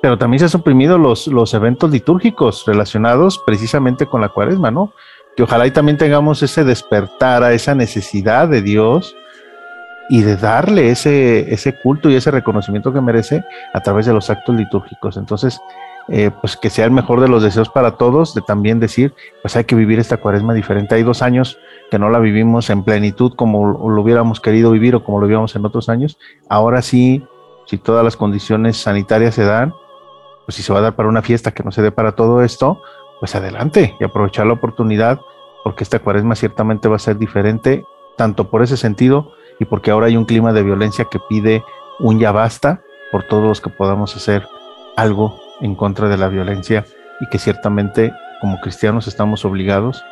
[0.01, 4.93] pero también se han suprimido los, los eventos litúrgicos relacionados precisamente con la cuaresma, ¿no?
[5.41, 9.15] Que ojalá y también tengamos ese despertar a esa necesidad de Dios
[10.07, 14.29] y de darle ese, ese culto y ese reconocimiento que merece a través de los
[14.29, 15.17] actos litúrgicos.
[15.17, 15.59] Entonces,
[16.09, 19.55] eh, pues que sea el mejor de los deseos para todos, de también decir, pues
[19.55, 20.93] hay que vivir esta cuaresma diferente.
[20.93, 21.57] Hay dos años
[21.89, 25.55] que no la vivimos en plenitud como lo hubiéramos querido vivir o como lo vivíamos
[25.55, 26.19] en otros años.
[26.49, 27.25] Ahora sí,
[27.65, 29.73] si todas las condiciones sanitarias se dan,
[30.45, 32.43] pues si se va a dar para una fiesta que no se dé para todo
[32.43, 32.83] esto,
[33.21, 35.21] pues adelante y aprovechar la oportunidad,
[35.63, 37.85] porque esta cuaresma ciertamente va a ser diferente,
[38.17, 41.63] tanto por ese sentido y porque ahora hay un clima de violencia que pide
[41.99, 44.47] un ya basta por todos los que podamos hacer
[44.97, 46.83] algo en contra de la violencia
[47.21, 48.11] y que ciertamente
[48.41, 50.03] como cristianos estamos obligados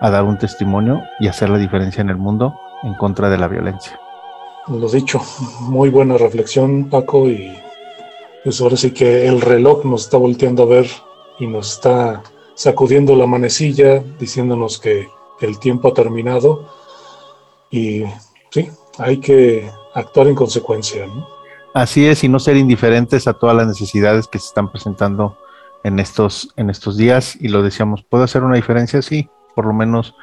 [0.00, 3.46] a dar un testimonio y hacer la diferencia en el mundo en contra de la
[3.46, 3.98] violencia.
[4.66, 5.20] Lo dicho,
[5.60, 7.56] muy buena reflexión Paco y
[8.42, 10.88] pues ahora sí que el reloj nos está volteando a ver
[11.38, 12.22] y nos está
[12.56, 15.08] sacudiendo la manecilla diciéndonos que
[15.40, 16.68] el tiempo ha terminado
[17.70, 18.02] y
[18.50, 21.06] sí, hay que actuar en consecuencia.
[21.06, 21.28] ¿no?
[21.74, 25.36] Así es, y no ser indiferentes a todas las necesidades que se están presentando
[25.84, 27.36] en estos, en estos días.
[27.38, 29.02] Y lo decíamos, ¿puede hacer una diferencia?
[29.02, 30.14] Sí, por lo menos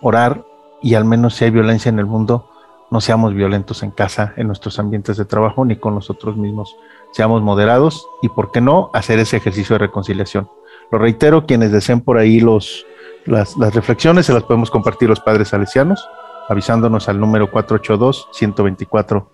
[0.00, 0.44] orar
[0.80, 2.48] y al menos si hay violencia en el mundo,
[2.90, 6.74] no seamos violentos en casa, en nuestros ambientes de trabajo, ni con nosotros mismos.
[7.12, 10.48] Seamos moderados y, ¿por qué no?, hacer ese ejercicio de reconciliación.
[10.92, 12.86] Lo reitero, quienes deseen por ahí los,
[13.24, 16.06] las, reflexiones, se las podemos compartir los padres salesianos,
[16.50, 19.30] avisándonos al número 482 124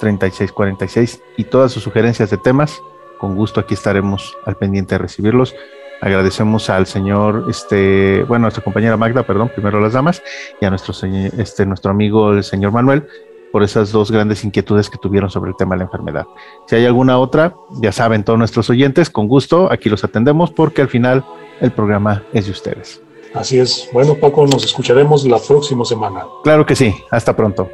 [0.00, 2.80] 3646 y todas sus sugerencias de temas.
[3.18, 5.54] Con gusto aquí estaremos al pendiente de recibirlos.
[6.00, 10.22] Agradecemos al señor, este, bueno, a nuestra compañera Magda, perdón, primero las damas,
[10.60, 10.94] y a nuestro,
[11.38, 13.06] este, nuestro amigo el señor Manuel
[13.52, 16.26] por esas dos grandes inquietudes que tuvieron sobre el tema de la enfermedad.
[16.66, 20.82] Si hay alguna otra, ya saben todos nuestros oyentes, con gusto, aquí los atendemos porque
[20.82, 21.24] al final
[21.60, 23.02] el programa es de ustedes.
[23.34, 23.88] Así es.
[23.92, 26.24] Bueno, Paco, nos escucharemos la próxima semana.
[26.42, 26.94] Claro que sí.
[27.10, 27.70] Hasta pronto.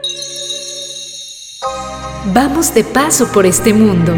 [2.35, 4.13] Vamos de paso por este mundo.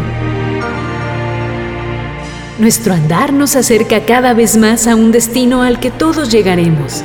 [2.59, 7.03] Nuestro andar nos acerca cada vez más a un destino al que todos llegaremos.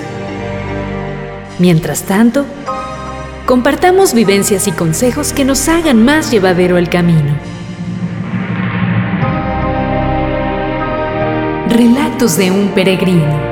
[1.58, 2.44] Mientras tanto,
[3.46, 7.38] compartamos vivencias y consejos que nos hagan más llevadero el camino.
[11.68, 13.45] Relatos de un peregrino.